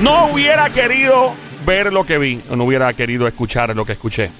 No 0.00 0.32
hubiera 0.32 0.70
querido 0.70 1.34
ver 1.66 1.92
lo 1.92 2.06
que 2.06 2.16
vi, 2.16 2.40
no 2.50 2.64
hubiera 2.64 2.90
querido 2.94 3.28
escuchar 3.28 3.76
lo 3.76 3.84
que 3.84 3.92
escuché. 3.92 4.30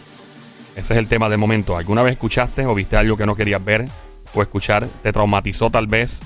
Ese 0.75 0.95
es 0.95 0.99
el 0.99 1.07
tema 1.07 1.29
del 1.29 1.37
momento. 1.37 1.77
¿Alguna 1.77 2.03
vez 2.03 2.15
escuchaste 2.15 2.65
o 2.65 2.75
viste 2.75 2.97
algo 2.97 3.19
que 3.19 3.27
no 3.27 3.37
querías 3.37 3.63
ver 3.63 3.85
o 4.33 4.41
escuchar? 4.41 4.87
¿Te 5.03 5.13
traumatizó 5.13 5.69
tal 5.69 5.87
vez? 5.87 6.19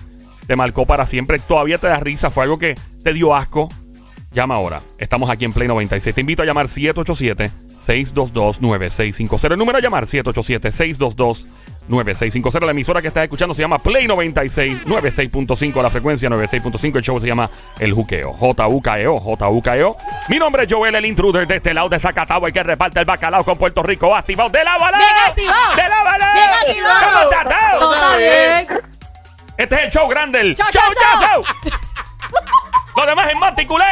¿Te 0.46 0.54
marcó 0.54 0.86
para 0.86 1.04
siempre? 1.06 1.40
¿Todavía 1.40 1.78
te 1.78 1.88
da 1.88 1.98
risa? 1.98 2.30
¿Fue 2.30 2.44
algo 2.44 2.60
que 2.60 2.76
te 3.02 3.12
dio 3.12 3.34
asco? 3.34 3.68
Llama 4.32 4.54
ahora. 4.54 4.82
Estamos 4.98 5.28
aquí 5.28 5.44
en 5.44 5.52
Play 5.52 5.66
96. 5.66 6.14
Te 6.14 6.20
invito 6.20 6.42
a 6.42 6.46
llamar 6.46 6.68
787-622-9650. 6.68 9.50
El 9.50 9.58
número 9.58 9.78
a 9.78 9.80
llamar 9.80 10.06
787-622-9650. 10.06 11.46
La 11.88 12.70
emisora 12.70 13.02
que 13.02 13.08
estás 13.08 13.24
escuchando 13.24 13.54
se 13.54 13.60
llama 13.62 13.78
Play 13.78 14.06
96, 14.06 14.86
96.5 14.86 15.82
la 15.82 15.90
frecuencia, 15.90 16.30
96.5. 16.30 16.96
El 16.96 17.02
show 17.02 17.20
se 17.20 17.26
llama 17.26 17.50
El 17.78 17.92
Juqueo. 17.92 18.32
J-U-K-E-O, 18.32 19.18
J-U-K-E-O. 19.20 19.96
Mi 20.28 20.38
nombre 20.38 20.64
es 20.64 20.72
Joel, 20.72 20.94
el 20.94 21.04
intruder 21.04 21.46
de 21.46 21.56
este 21.56 21.74
lado 21.74 21.88
de 21.90 21.98
Zacatau, 21.98 22.46
el 22.46 22.52
que 22.52 22.62
reparte 22.62 23.00
el 23.00 23.04
bacalao 23.04 23.44
con 23.44 23.58
Puerto 23.58 23.82
Rico. 23.82 24.16
Activado 24.16 24.48
de 24.48 24.64
la 24.64 24.78
bala. 24.78 24.96
Bien 24.98 25.10
activado. 25.28 25.76
De 25.76 25.88
la 25.88 26.02
bala. 26.02 26.32
Bien 26.32 26.50
activado. 26.62 27.00
¿Cómo 27.12 27.30
estás? 27.30 27.78
Todo 27.78 28.18
bien. 28.18 28.68
Este 29.56 29.74
es 29.76 29.82
el 29.84 29.90
show 29.90 30.08
grande, 30.08 30.40
el 30.40 30.56
Show 30.56 30.66
show 30.72 30.82
chazo. 30.94 31.42
chazo. 31.42 31.70
Lo 32.96 33.06
demás 33.06 33.28
es 33.28 33.36
manticulé. 33.36 33.84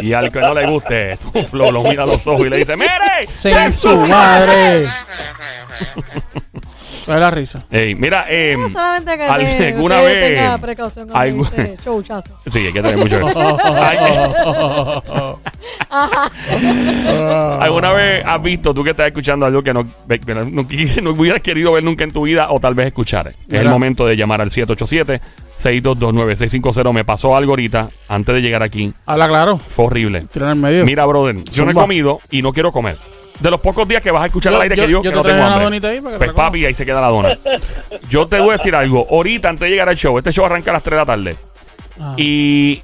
Y 0.00 0.12
al 0.12 0.32
que 0.32 0.40
no 0.40 0.54
le 0.54 0.66
guste, 0.66 1.16
tu 1.18 1.44
flow 1.44 1.72
lo 1.72 1.82
mira 1.82 2.04
a 2.04 2.06
los 2.06 2.26
ojos 2.26 2.46
y 2.46 2.48
le 2.48 2.56
dice, 2.58 2.76
¡Mire! 2.76 3.26
Sin 3.30 3.72
su 3.72 3.96
madre. 4.06 4.86
¿Cuál 7.10 7.18
es 7.18 7.22
la 7.22 7.30
risa? 7.32 7.66
Ey, 7.72 7.96
mira, 7.96 8.24
eh, 8.28 8.54
No, 8.56 8.68
solamente 8.68 9.16
que 9.16 9.24
al- 9.24 9.40
te, 9.40 9.66
alguna 9.72 9.98
usted 9.98 10.20
vez- 10.20 10.36
tenga 10.36 10.58
precaución 10.58 11.08
con 11.08 11.16
algu- 11.16 11.48
este 11.56 11.76
showchazo. 11.84 12.38
Sí, 12.46 12.58
hay 12.66 12.72
que 12.72 12.82
tener 12.82 12.96
mucho. 12.98 13.18
Ay, 13.64 13.98
¿Alguna 17.60 17.92
vez 17.92 18.24
has 18.24 18.42
visto, 18.42 18.72
tú 18.74 18.82
que 18.84 18.90
estás 18.90 19.06
escuchando 19.08 19.46
algo 19.46 19.62
que 19.62 19.72
no, 19.72 19.84
que 20.08 20.34
no, 20.34 20.44
no- 20.44 20.66
no 21.02 21.10
hubieras 21.10 21.40
querido 21.42 21.72
ver 21.72 21.82
nunca 21.82 22.04
en 22.04 22.12
tu 22.12 22.22
vida 22.22 22.48
o 22.50 22.60
tal 22.60 22.74
vez 22.74 22.86
escuchar? 22.86 23.34
Es 23.48 23.60
el 23.60 23.68
momento 23.68 24.06
de 24.06 24.16
llamar 24.16 24.40
al 24.40 24.50
787-622-9650. 24.50 26.92
Me 26.92 27.04
pasó 27.04 27.36
algo 27.36 27.52
ahorita, 27.52 27.88
antes 28.08 28.34
de 28.34 28.40
llegar 28.40 28.62
aquí. 28.62 28.92
Habla 29.06 29.28
claro. 29.28 29.58
Fue 29.58 29.86
horrible. 29.86 30.26
Tira 30.32 30.46
en 30.46 30.52
el 30.52 30.58
medio. 30.58 30.84
Mira, 30.84 31.04
brother, 31.06 31.36
yo 31.44 31.64
no 31.64 31.70
he 31.70 31.74
Zumba. 31.74 31.82
comido 31.82 32.20
y 32.30 32.42
no 32.42 32.52
quiero 32.52 32.70
comer. 32.72 32.98
De 33.40 33.50
los 33.50 33.60
pocos 33.60 33.88
días 33.88 34.02
que 34.02 34.10
vas 34.10 34.22
a 34.22 34.26
escuchar 34.26 34.52
Yo- 34.52 34.56
al 34.58 34.62
aire 34.62 34.76
yo- 34.76 34.82
que 34.82 34.86
digo 34.88 35.02
yo 35.02 35.10
que 35.10 35.16
te 35.16 35.16
no 35.16 35.22
tengo 35.22 35.38
una 35.38 35.46
hambre. 35.46 35.64
donita 35.64 35.88
ahí 35.88 36.00
para 36.00 36.12
que 36.12 36.18
Pues 36.18 36.30
te 36.30 36.36
la 36.36 36.42
papi, 36.44 36.64
ahí 36.66 36.74
se 36.74 36.84
queda 36.86 37.00
la 37.00 37.08
dona. 37.08 37.38
Yo 38.10 38.26
te 38.26 38.38
voy 38.38 38.50
a 38.50 38.52
decir 38.52 38.74
algo. 38.74 39.06
Ahorita, 39.10 39.48
antes 39.48 39.60
de 39.62 39.70
llegar 39.70 39.88
al 39.88 39.96
show, 39.96 40.16
este 40.18 40.32
show 40.32 40.44
arranca 40.44 40.70
a 40.70 40.74
las 40.74 40.82
3 40.82 40.92
de 40.92 40.96
la 40.96 41.06
tarde. 41.06 41.36
Ah. 42.00 42.14
Y 42.16 42.82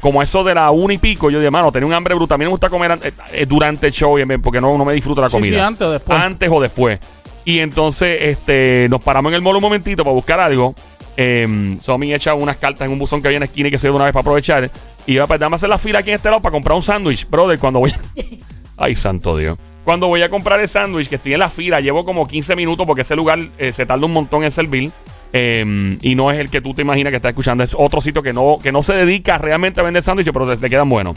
como 0.00 0.22
eso 0.22 0.44
de 0.44 0.54
la 0.54 0.70
1 0.70 0.92
y 0.92 0.98
pico, 0.98 1.30
yo 1.30 1.38
dije, 1.38 1.50
mano, 1.50 1.72
tenía 1.72 1.86
un 1.86 1.92
hambre 1.94 2.14
brutal. 2.14 2.36
A 2.36 2.38
mí 2.38 2.44
me 2.44 2.50
gusta 2.50 2.68
comer 2.68 2.98
eh, 3.02 3.12
eh, 3.32 3.46
durante 3.46 3.86
el 3.86 3.92
show 3.92 4.18
porque 4.42 4.60
no, 4.60 4.76
no 4.76 4.84
me 4.84 4.92
disfruto 4.94 5.20
la 5.20 5.28
comida. 5.28 5.56
sí, 5.56 5.60
antes 5.62 5.86
o 5.86 5.92
después. 5.92 6.18
Antes 6.18 6.48
o 6.52 6.60
después. 6.60 7.00
Y 7.44 7.60
entonces 7.60 8.18
este, 8.20 8.88
nos 8.90 9.00
paramos 9.00 9.30
en 9.30 9.36
el 9.36 9.42
mall 9.42 9.56
un 9.56 9.62
momentito 9.62 10.02
para 10.02 10.14
buscar 10.14 10.40
algo. 10.40 10.74
Eh, 11.16 11.76
Somi 11.80 12.12
echa 12.12 12.34
unas 12.34 12.56
cartas 12.56 12.86
en 12.86 12.92
un 12.92 12.98
buzón 12.98 13.22
que 13.22 13.28
había 13.28 13.36
en 13.36 13.40
la 13.40 13.46
esquina 13.46 13.68
y 13.68 13.70
que 13.70 13.78
se 13.78 13.86
dio 13.86 13.96
una 13.96 14.04
vez 14.04 14.12
para 14.12 14.20
aprovechar. 14.22 14.70
Y 15.06 15.14
iba 15.14 15.26
pues, 15.26 15.40
dame 15.40 15.56
hacer 15.56 15.68
la 15.68 15.78
fila 15.78 16.00
aquí 16.00 16.10
en 16.10 16.16
este 16.16 16.28
lado 16.28 16.42
para 16.42 16.52
comprar 16.52 16.76
un 16.76 16.82
sándwich. 16.82 17.26
Brother, 17.28 17.58
cuando 17.58 17.78
voy. 17.80 17.94
Ay, 18.76 18.96
santo 18.96 19.36
Dios. 19.36 19.56
Cuando 19.86 20.08
voy 20.08 20.20
a 20.20 20.28
comprar 20.28 20.58
el 20.58 20.68
sándwich, 20.68 21.08
que 21.08 21.14
estoy 21.14 21.34
en 21.34 21.38
la 21.38 21.48
fila, 21.48 21.78
llevo 21.80 22.04
como 22.04 22.26
15 22.26 22.56
minutos 22.56 22.84
porque 22.86 23.02
ese 23.02 23.14
lugar 23.14 23.38
eh, 23.56 23.72
se 23.72 23.86
tarda 23.86 24.04
un 24.04 24.10
montón 24.12 24.42
en 24.42 24.50
servir. 24.50 24.90
eh, 25.32 25.96
y 26.02 26.14
no 26.16 26.32
es 26.32 26.40
el 26.40 26.50
que 26.50 26.60
tú 26.60 26.74
te 26.74 26.82
imaginas 26.82 27.12
que 27.12 27.18
estás 27.18 27.30
escuchando. 27.30 27.62
Es 27.62 27.72
otro 27.78 28.00
sitio 28.00 28.20
que 28.20 28.32
no, 28.32 28.56
que 28.60 28.72
no 28.72 28.82
se 28.82 28.94
dedica 28.94 29.38
realmente 29.38 29.78
a 29.78 29.84
vender 29.84 30.02
sándwiches, 30.02 30.32
pero 30.32 30.56
te, 30.58 30.68
quedan 30.68 30.88
buenos. 30.88 31.16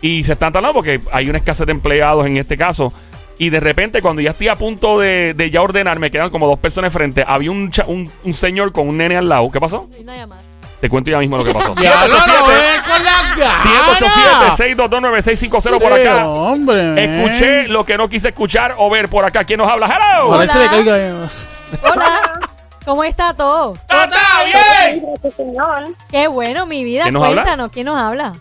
Y 0.00 0.24
se 0.24 0.32
están 0.32 0.54
tardando 0.54 0.72
porque 0.72 1.00
hay 1.12 1.28
una 1.28 1.36
escasez 1.36 1.66
de 1.66 1.72
empleados 1.72 2.24
en 2.26 2.38
este 2.38 2.56
caso. 2.56 2.94
Y 3.36 3.50
de 3.50 3.60
repente, 3.60 4.00
cuando 4.00 4.22
ya 4.22 4.30
estoy 4.30 4.48
a 4.48 4.56
punto 4.56 4.98
de, 4.98 5.34
de 5.34 5.50
ya 5.50 5.60
ordenar, 5.60 5.98
me 5.98 6.10
quedan 6.10 6.30
como 6.30 6.46
dos 6.46 6.58
personas 6.58 6.90
frente. 6.92 7.24
Había 7.26 7.50
un, 7.50 7.70
un, 7.88 8.10
un 8.24 8.32
señor 8.32 8.72
con 8.72 8.88
un 8.88 8.96
nene 8.96 9.18
al 9.18 9.28
lado. 9.28 9.50
¿Qué 9.52 9.60
pasó? 9.60 9.86
Te 10.80 10.88
cuento 10.88 11.10
ya 11.10 11.18
mismo 11.18 11.36
lo 11.36 11.44
que 11.44 11.52
pasó. 11.52 11.74
Ya 11.82 12.06
lo 12.06 12.14
787 12.20 12.48
ves 12.48 12.80
con 12.82 13.04
las 13.04 13.36
ganas. 13.36 14.58
787-622-9650 14.58 15.80
por 15.80 15.92
acá. 15.92 16.26
hombre. 16.28 17.04
Escuché 17.04 17.66
lo 17.68 17.84
que 17.84 17.96
no 17.96 18.08
quise 18.08 18.28
escuchar 18.28 18.74
o 18.78 18.88
ver 18.90 19.08
por 19.08 19.24
acá. 19.24 19.44
¿Quién 19.44 19.58
nos 19.58 19.70
habla? 19.70 19.86
¡Hello! 19.86 20.30
Parece 20.30 20.58
Hola. 20.58 20.68
que 20.70 20.76
caiga 20.76 20.94
ahí. 20.94 21.28
Hola. 21.82 22.40
¿Cómo 22.84 23.04
está 23.04 23.34
todo? 23.34 23.74
¡Está 23.74 24.06
bien! 24.46 25.04
Qué 26.10 26.26
bueno, 26.28 26.64
mi 26.66 26.84
vida. 26.84 27.02
¿Quién 27.02 27.14
nos 27.14 27.24
habla? 27.24 27.42
Cuéntanos, 27.42 27.70
¿quién 27.70 27.86
nos 27.86 28.00
habla? 28.00 28.32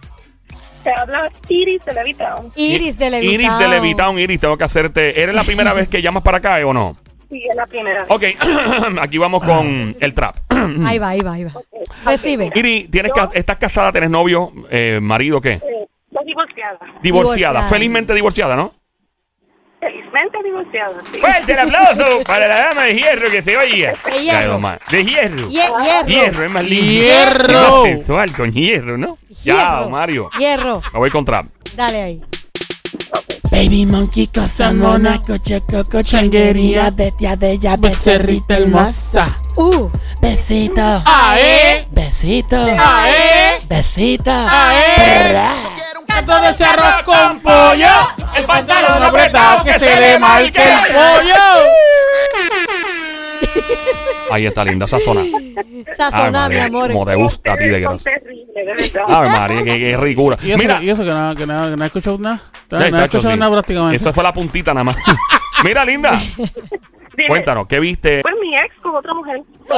Te 0.84 0.94
habla 0.94 1.30
Iris 1.50 1.84
de 1.84 1.94
Levitown. 1.94 2.52
Iris 2.56 2.98
de 2.98 3.10
Levitown. 3.10 3.34
Iris 3.34 3.58
de 3.58 3.68
Levitown. 3.68 4.20
Iris, 4.20 4.40
tengo 4.40 4.58
que 4.58 4.64
hacerte. 4.64 5.22
¿Eres 5.22 5.36
la 5.36 5.44
primera 5.44 5.74
vez 5.74 5.90
que 5.90 6.02
llamas 6.02 6.24
para 6.24 6.38
acá 6.38 6.60
eh, 6.62 6.64
o 6.64 6.72
no? 6.74 6.96
Sí, 7.30 7.44
es 7.50 7.56
la 7.58 7.66
primera. 7.66 8.06
Ok, 8.08 8.24
aquí 9.02 9.18
vamos 9.18 9.44
con 9.44 9.98
el 10.00 10.14
trap. 10.14 10.38
Ahí 10.86 11.00
va, 11.00 11.10
ahí 11.10 11.22
va, 11.22 11.34
ahí 11.34 11.44
va. 11.46 11.54
Recibe. 12.06 12.52
Iris, 12.56 12.90
¿tienes 12.92 13.12
ca- 13.14 13.30
¿estás 13.34 13.58
casada? 13.58 13.92
¿Tienes 13.92 14.10
novio? 14.10 14.52
Eh, 14.70 15.00
¿Marido 15.02 15.40
qué? 15.42 15.54
Eh, 15.54 15.62
Estoy 16.10 16.26
divorciada. 16.26 16.80
Divorciada. 16.80 17.02
Divorciada. 17.02 17.64
Felizmente 17.68 18.14
divorciada, 18.14 18.56
¿no? 18.56 18.74
Felizmente 19.80 20.38
divorciada, 20.44 21.02
sí. 21.12 21.20
Fuerte 21.20 21.54
el 21.54 21.60
aplauso 21.60 22.24
para 22.26 22.48
la 22.48 22.58
dama 22.70 22.84
de 22.86 22.96
hierro 22.96 23.30
que 23.30 23.42
se 23.44 23.58
oye. 23.58 23.94
De 24.12 24.24
hierro. 24.24 24.38
Ay, 24.40 24.48
mamá. 24.48 24.80
De 24.90 25.06
hierro. 25.06 25.38
Hie- 25.50 25.52
hierro. 25.52 26.08
Hierro, 26.08 26.44
es 26.46 26.52
más 26.52 26.64
lindo. 26.64 26.92
Hierro. 26.92 27.54
Es 27.54 27.70
más 27.70 27.84
sexual 27.84 28.32
con 28.34 28.52
hierro, 28.52 28.98
¿no? 28.98 29.18
Ya, 29.44 29.54
Hierro. 29.54 29.90
Mario. 29.90 30.30
Hierro. 30.40 30.82
Me 30.94 31.00
voy 31.00 31.12
con 31.12 31.24
trap. 31.26 31.46
Dale 31.76 32.02
ahí. 32.02 32.22
Baby 33.52 33.86
monkey, 33.86 34.28
cosa 34.28 34.74
mona, 34.74 35.22
coche, 35.22 35.62
coco, 35.62 36.02
changuería, 36.04 36.90
bestia 36.92 37.36
bella, 37.36 37.76
becerrita 37.78 38.58
hermosa. 38.58 39.32
Uh. 39.56 39.90
Besito, 40.22 41.04
¡Ae! 41.06 41.88
besito, 41.92 42.56
¡Ae! 42.56 43.62
besito. 43.70 44.32
¡Ae! 44.32 45.34
Ra. 45.34 45.54
Canto 46.08 46.42
de 46.42 46.50
ese 46.50 46.66
arroz 46.66 47.04
con 47.06 47.40
pollo. 47.42 47.88
El 48.36 48.46
pantalón 48.46 49.04
apretado 49.04 49.64
que 49.64 49.78
se 49.78 50.00
le 50.00 50.18
marque 50.20 50.60
el 50.60 50.94
pollo. 50.94 51.36
Ahí 54.32 54.46
está 54.48 54.66
linda, 54.66 54.88
sazona. 54.88 55.22
Sazona, 55.96 56.46
Ay, 56.46 56.50
mi 56.50 56.60
amor. 56.60 56.92
Como 56.92 57.06
te 57.06 57.16
gusta 57.16 57.54
a 57.54 57.58
ti 57.58 57.66
de 57.66 57.80
verdad. 57.80 58.00
Ay, 59.08 59.30
María, 59.30 59.64
qué, 59.64 59.80
qué 59.80 59.98
ricura. 59.98 60.38
¿Y 60.42 60.50
eso, 60.52 60.58
Mira, 60.58 60.82
y 60.82 60.90
eso 60.90 61.04
que 61.04 61.10
nada, 61.12 61.36
que 61.36 61.46
nada, 61.46 61.70
que 61.70 61.76
no 61.76 61.84
he 61.84 61.88
escuchado 61.88 62.18
nada? 62.18 62.42
No 62.72 62.80
he 62.80 63.04
escuchado 63.04 63.34
sí. 63.34 63.40
nada 63.40 63.52
prácticamente. 63.52 63.98
Eso 63.98 64.12
fue 64.12 64.24
la 64.24 64.34
puntita 64.34 64.74
nada 64.74 64.86
más. 64.86 64.98
Mira, 65.64 65.86
linda. 65.86 66.20
Cuéntanos, 67.28 67.68
¿qué 67.68 67.80
viste? 67.80 68.22
Mi 68.48 68.58
ex 68.58 68.76
con 68.82 68.96
otra 68.96 69.14
mujer. 69.14 69.42
¿Cómo 69.68 69.78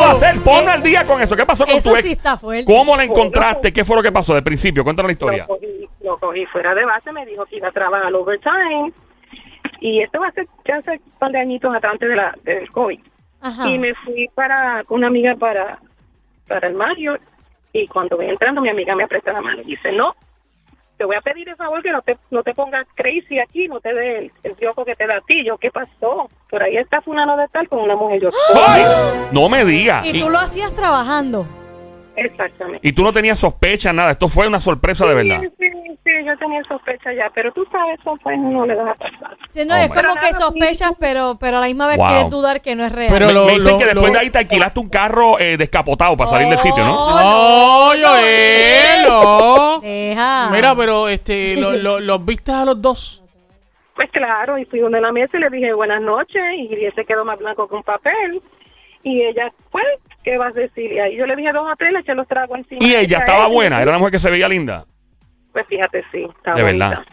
va 0.00 0.10
a 0.10 0.14
ser? 0.16 0.40
Ponme 0.42 0.70
al 0.70 0.82
día 0.82 1.06
con 1.06 1.20
eso. 1.22 1.36
¿Qué 1.36 1.46
pasó 1.46 1.64
con 1.64 1.76
Eso 1.76 1.90
tu 1.90 1.96
ex? 1.96 2.06
sí 2.06 2.12
está 2.12 2.36
fuerte. 2.36 2.72
¿Cómo 2.72 2.96
la 2.96 3.04
encontraste? 3.04 3.72
¿Qué 3.72 3.84
fue 3.84 3.96
lo 3.96 4.02
que 4.02 4.12
pasó 4.12 4.34
del 4.34 4.42
principio? 4.42 4.84
Cuéntanos 4.84 5.08
la 5.08 5.12
historia. 5.12 5.46
Lo 5.48 5.54
cogí, 5.54 5.88
lo 6.02 6.18
cogí 6.18 6.46
fuera 6.46 6.74
de 6.74 6.84
base, 6.84 7.12
me 7.12 7.24
dijo 7.26 7.44
que 7.46 7.56
iba 7.56 7.68
a 7.68 7.72
trabajar 7.72 8.12
overtime. 8.14 8.92
Y 9.80 10.02
esto 10.02 10.20
va 10.20 10.28
a 10.28 10.32
ser 10.32 10.46
ya 10.66 10.76
hace 10.76 10.92
un 10.92 11.12
par 11.18 11.32
de 11.32 11.40
añitos 11.40 11.74
atrás 11.74 11.92
antes 11.92 12.08
de 12.08 12.16
la, 12.16 12.34
del 12.42 12.70
COVID. 12.70 13.00
Ajá. 13.40 13.68
Y 13.68 13.78
me 13.78 13.94
fui 13.94 14.28
para 14.34 14.84
con 14.84 14.98
una 14.98 15.06
amiga 15.06 15.34
para, 15.36 15.78
para 16.48 16.68
el 16.68 16.74
Mario. 16.74 17.16
Y 17.72 17.86
cuando 17.86 18.16
voy 18.16 18.26
entrando, 18.26 18.60
mi 18.60 18.68
amiga 18.68 18.94
me 18.96 19.04
aprieta 19.04 19.32
la 19.32 19.40
mano 19.40 19.62
y 19.62 19.66
dice, 19.66 19.92
no, 19.92 20.14
te 21.00 21.06
voy 21.06 21.16
a 21.16 21.22
pedir 21.22 21.48
el 21.48 21.56
favor 21.56 21.82
que 21.82 21.90
no 21.92 22.02
te, 22.02 22.18
no 22.30 22.42
te 22.42 22.52
pongas 22.52 22.86
crazy 22.94 23.38
aquí, 23.38 23.66
no 23.68 23.80
te 23.80 23.94
dé 23.94 24.18
el, 24.18 24.32
el 24.42 24.54
dioco 24.56 24.84
que 24.84 24.94
te 24.94 25.06
da 25.06 25.16
a 25.16 25.20
ti. 25.22 25.42
Yo, 25.46 25.56
¿qué 25.56 25.70
pasó? 25.70 26.28
Por 26.50 26.62
ahí 26.62 26.76
está 26.76 27.00
fulano 27.00 27.38
de 27.38 27.48
tal 27.48 27.66
con 27.70 27.78
una 27.78 27.96
mujer. 27.96 28.20
Yo, 28.20 28.28
¡Ay! 28.68 28.82
No 29.32 29.48
me 29.48 29.64
digas. 29.64 30.04
Y 30.04 30.20
tú 30.20 30.28
lo 30.28 30.36
hacías 30.36 30.74
trabajando. 30.74 31.46
Exactamente. 32.16 32.86
y 32.86 32.92
tú 32.92 33.02
no 33.02 33.14
tenías 33.14 33.38
sospecha, 33.38 33.94
nada. 33.94 34.10
Esto 34.10 34.28
fue 34.28 34.46
una 34.46 34.60
sorpresa 34.60 35.06
de 35.06 35.14
verdad. 35.14 35.40
Sí, 35.40 35.48
sí, 35.58 35.69
yo 36.24 36.36
tenía 36.38 36.62
sospecha 36.64 37.12
ya, 37.12 37.30
pero 37.34 37.52
tú 37.52 37.64
sabes, 37.70 37.98
pues 38.04 38.38
no 38.38 38.66
le 38.66 38.74
vas 38.74 38.90
a 38.90 38.94
pasar. 38.94 39.36
Sí, 39.48 39.64
no, 39.66 39.74
Oh, 39.74 39.78
es 39.78 39.88
como 39.88 40.14
que 40.14 40.32
sospechas, 40.34 40.92
pero, 40.98 41.36
pero 41.40 41.58
a 41.58 41.60
la 41.60 41.66
misma 41.66 41.86
vez 41.86 41.96
Wow. 41.98 42.06
quieres 42.08 42.30
dudar 42.30 42.60
que 42.62 42.74
no 42.76 42.84
es 42.84 42.92
real. 42.92 43.08
Pero 43.12 43.26
me, 43.26 43.32
lo- 43.32 43.44
me 43.46 43.52
dicen 43.54 43.72
lo- 43.72 43.78
que 43.78 43.84
después 43.86 44.06
lo- 44.06 44.12
de 44.12 44.18
ahí 44.18 44.30
te 44.30 44.38
alquilaste 44.38 44.80
un 44.80 44.88
carro 44.88 45.38
eh, 45.38 45.56
descapotado 45.56 46.16
para 46.16 46.30
salir 46.30 46.48
del 46.48 46.58
sitio, 46.58 46.84
¿no? 46.84 46.94
Oh, 46.94 47.92
No, 47.94 48.08
Joel, 48.08 49.02
no. 49.06 49.80
Deja. 49.80 50.50
Mira, 50.52 50.74
pero 50.76 51.08
este, 51.08 51.56
lo- 51.60 51.72
lo- 51.72 52.00
los 52.00 52.24
viste 52.24 52.52
a 52.52 52.64
los 52.64 52.80
dos. 52.80 53.22
Pues 53.94 54.10
claro, 54.12 54.56
y 54.58 54.64
fui 54.64 54.78
donde 54.80 55.00
la 55.00 55.12
mesa 55.12 55.36
y 55.36 55.40
le 55.40 55.50
dije 55.50 55.72
buenas 55.74 56.00
noches 56.00 56.42
y 56.56 56.72
él 56.84 56.92
se 56.94 57.04
quedó 57.04 57.24
más 57.24 57.38
blanco 57.38 57.68
que 57.68 57.74
un 57.74 57.82
papel. 57.82 58.40
Y 59.02 59.22
ella, 59.22 59.50
pues, 59.70 59.84
¿qué 60.22 60.36
vas 60.36 60.54
a 60.54 60.60
decir? 60.60 60.92
Y 60.92 60.98
ahí 60.98 61.16
yo 61.16 61.24
le 61.26 61.34
dije 61.36 61.52
dos 61.52 61.66
o 61.70 61.76
tres, 61.76 61.90
le 61.92 62.00
eché 62.00 62.14
los 62.14 62.28
tragos 62.28 62.58
encima. 62.58 62.84
Y 62.84 62.94
ella 62.94 63.18
a 63.18 63.20
estaba 63.20 63.46
buena, 63.46 63.80
era 63.80 63.90
una 63.90 63.98
mujer 63.98 64.12
que 64.12 64.18
se 64.18 64.30
veía 64.30 64.48
linda. 64.48 64.84
Pues 65.52 65.66
fíjate, 65.66 66.04
sí, 66.12 66.26
estaba 66.36 66.56
De 66.56 66.62
bonita. 66.64 66.88
verdad. 66.88 67.04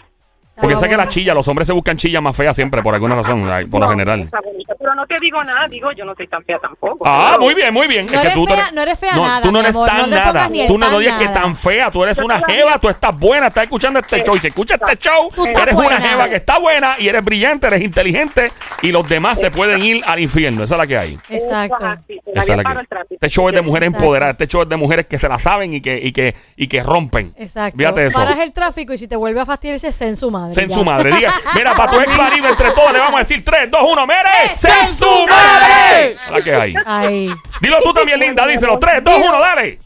Porque 0.60 0.76
sé 0.78 0.90
que 0.90 0.98
la 0.98 1.08
chilla, 1.08 1.34
los 1.34 1.48
hombres 1.48 1.68
se 1.68 1.74
buscan 1.74 1.98
chillas 1.98 2.22
más 2.22 2.36
feas 2.36 2.56
siempre, 2.56 2.82
por 2.82 2.94
alguna 2.94 3.16
razón, 3.16 3.42
por 3.70 3.80
lo 3.80 3.86
No, 3.86 3.92
general. 3.92 4.22
está 4.22 4.40
bonita, 4.42 4.74
pero 4.80 4.96
no 4.96 5.06
te 5.06 5.16
digo 5.22 5.44
nada, 5.44 5.68
digo, 5.68 5.92
yo 5.92 6.04
no 6.06 6.16
soy 6.16 6.28
tan 6.28 6.44
fea 6.44 6.58
tampoco. 6.60 7.04
Ah, 7.08 7.30
Pero- 7.32 7.44
muy 7.44 7.54
bien, 7.54 7.74
muy 7.74 7.88
bien. 7.88 8.06
No 8.08 8.14
Es 8.14 8.20
que 8.20 8.28
eres 8.28 8.34
tú 8.34 8.46
fea- 8.48 8.72
no 8.74 8.82
eres 8.82 9.00
fea 9.00 9.16
nada, 9.16 9.42
Tú 9.42 9.52
no 9.52 9.60
eres 9.60 9.72
amor, 9.76 9.88
tan 9.90 10.10
nada. 10.10 10.50
Tú 10.68 10.78
no 10.78 11.00
digas 11.00 11.20
que 11.20 11.28
tan 11.28 11.56
fea. 11.56 11.92
Tú 11.92 12.04
eres 12.04 12.18
Yo 12.18 12.26
una 12.26 12.40
jeva, 12.42 12.80
tú 12.80 12.90
estás 12.90 13.18
buena, 13.18 13.48
estás 13.48 13.64
escuchando 13.66 14.00
este 14.00 14.24
show. 14.24 14.36
Y 14.36 14.40
si 14.40 14.48
escuchas 14.48 14.80
este 14.82 14.98
show, 14.98 15.30
Tú 15.36 15.46
eres 15.46 15.76
una 15.76 16.02
jeva 16.02 16.28
que 16.28 16.36
está 16.38 16.58
buena 16.60 16.96
y 17.00 17.08
eres 17.08 17.24
brillante, 17.24 17.68
eres 17.68 17.82
inteligente 17.82 18.52
y 18.82 18.92
los 18.92 19.08
demás 19.08 19.40
se 19.40 19.52
pueden 19.52 19.82
ir 19.84 20.02
al 20.06 20.20
infierno. 20.20 20.64
Esa 20.64 20.76
es 20.76 20.80
la 20.80 20.88
que 20.88 20.98
hay. 20.98 21.14
Exacto. 21.30 21.76
Esa 22.08 22.44
se 22.44 22.52
es 22.52 22.58
la 22.58 22.64
que-. 22.64 23.16
Este 23.16 23.30
show 23.30 23.48
es 23.50 23.56
de 23.56 23.62
mujeres 23.62 23.88
Exacto. 23.88 24.04
empoderadas. 24.06 24.34
Este 24.34 24.48
show 24.48 24.62
es 24.64 24.70
de 24.70 24.78
mujeres 24.78 25.06
que 25.08 25.20
se 25.20 25.28
la 25.30 25.40
saben 25.40 25.74
y 25.74 25.82
que, 25.82 26.00
y 26.02 26.12
que, 26.12 26.36
y 26.56 26.68
que 26.68 26.82
rompen. 26.84 27.34
Exacto. 27.38 27.78
Fíjate 27.78 28.08
eso. 28.08 28.18
Paras 28.18 28.40
el 28.40 28.54
tráfico 28.54 28.94
y 28.94 28.98
si 28.98 29.08
te 29.08 29.16
vuelve 29.16 29.40
a 29.42 29.46
fastidiar, 29.46 29.76
ese 29.76 30.08
en 30.08 30.16
su 30.16 30.32
madre. 30.48 30.56
Sen 30.62 30.70
ya. 30.70 30.76
su 30.76 30.84
madre. 30.86 31.12
Diga, 31.16 31.34
mira, 31.56 31.76
para 31.76 31.92
tu 31.92 32.00
ex 32.02 32.18
marido, 32.18 32.48
entre 32.50 32.72
todos 32.72 32.92
le 32.94 33.00
vamos 33.00 33.16
a 33.16 33.20
decir 33.20 33.44
3, 33.46 33.72
2, 33.72 33.82
1, 33.92 34.08
¡Mere! 34.08 34.30
¡Sen 34.56 34.72
¡Sen 34.72 34.88
su 34.94 35.06
madre! 35.28 36.16
La 36.32 36.42
que 36.42 36.56
hay. 36.56 36.74
Ay. 36.86 37.34
Dilo 37.62 37.78
tú 37.84 37.94
también, 37.94 38.20
linda. 38.20 38.46
Díselo. 38.48 38.80
3, 38.80 39.04
2, 39.04 39.14
1, 39.18 39.40
dale. 39.40 39.80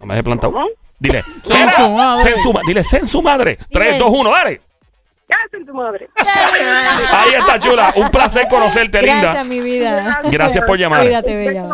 No 0.00 0.06
me 0.06 0.14
dejes 0.14 0.24
plantado. 0.24 0.54
Dile. 0.98 1.24
Sen 1.42 1.70
su 1.70 1.90
madre. 1.90 2.22
sen 2.32 2.42
su 2.42 2.52
ma- 2.52 2.60
Dile, 2.66 2.84
sen 2.84 3.08
su 3.08 3.22
madre. 3.22 3.58
3, 3.70 3.98
2, 3.98 4.08
1, 4.10 4.30
dale. 4.30 4.60
¿Qué 5.32 5.38
hacen 5.46 5.66
tu 5.66 5.72
madre? 5.72 6.10
Ahí 7.10 7.34
está, 7.38 7.58
chula. 7.58 7.92
Un 7.96 8.10
placer 8.10 8.46
conocerte, 8.50 9.00
Gracias, 9.00 9.34
linda. 9.34 9.44
mi 9.44 9.60
vida. 9.60 10.20
Gracias 10.30 10.64
por 10.66 10.78
llamar. 10.78 11.00
Cuídate, 11.02 11.34
bella. 11.34 11.64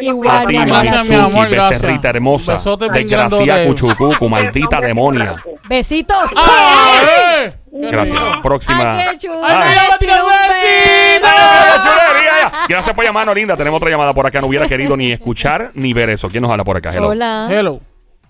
Igual, 0.00 0.36
A 0.36 0.46
ti, 0.46 0.54
mi 0.54 0.58
amor. 0.58 0.68
Gracias, 0.68 1.08
mi 1.08 1.14
amor, 1.14 1.48
gracias. 1.50 1.82
becerrita 1.82 2.08
hermosa. 2.08 2.52
Besote 2.54 2.88
Desgracia 2.88 3.66
cuchucucu, 3.66 4.28
maldita 4.30 4.80
demonia. 4.80 5.36
Besitos. 5.68 6.30
¡Ah, 6.36 7.02
eh! 7.44 7.52
Qué 7.70 7.90
Gracias. 7.90 8.18
Próxima. 8.42 8.98
Ay, 8.98 9.18
qué. 9.18 9.28
¡Ay! 9.28 9.76
¡Ay! 11.22 12.50
Gracias 12.68 12.94
por 12.94 13.04
llamarnos, 13.04 13.34
linda. 13.34 13.56
Tenemos 13.56 13.76
otra 13.78 13.90
llamada 13.90 14.14
por 14.14 14.26
acá. 14.26 14.40
No 14.40 14.46
hubiera 14.46 14.66
querido 14.66 14.96
ni 14.96 15.12
escuchar 15.12 15.70
ni 15.74 15.92
ver 15.92 16.08
eso. 16.10 16.28
¿Quién 16.30 16.42
nos 16.42 16.50
habla 16.50 16.64
por 16.64 16.76
acá? 16.78 16.94
Hello. 16.94 17.08
Hola. 17.08 17.48
Hello. 17.50 17.80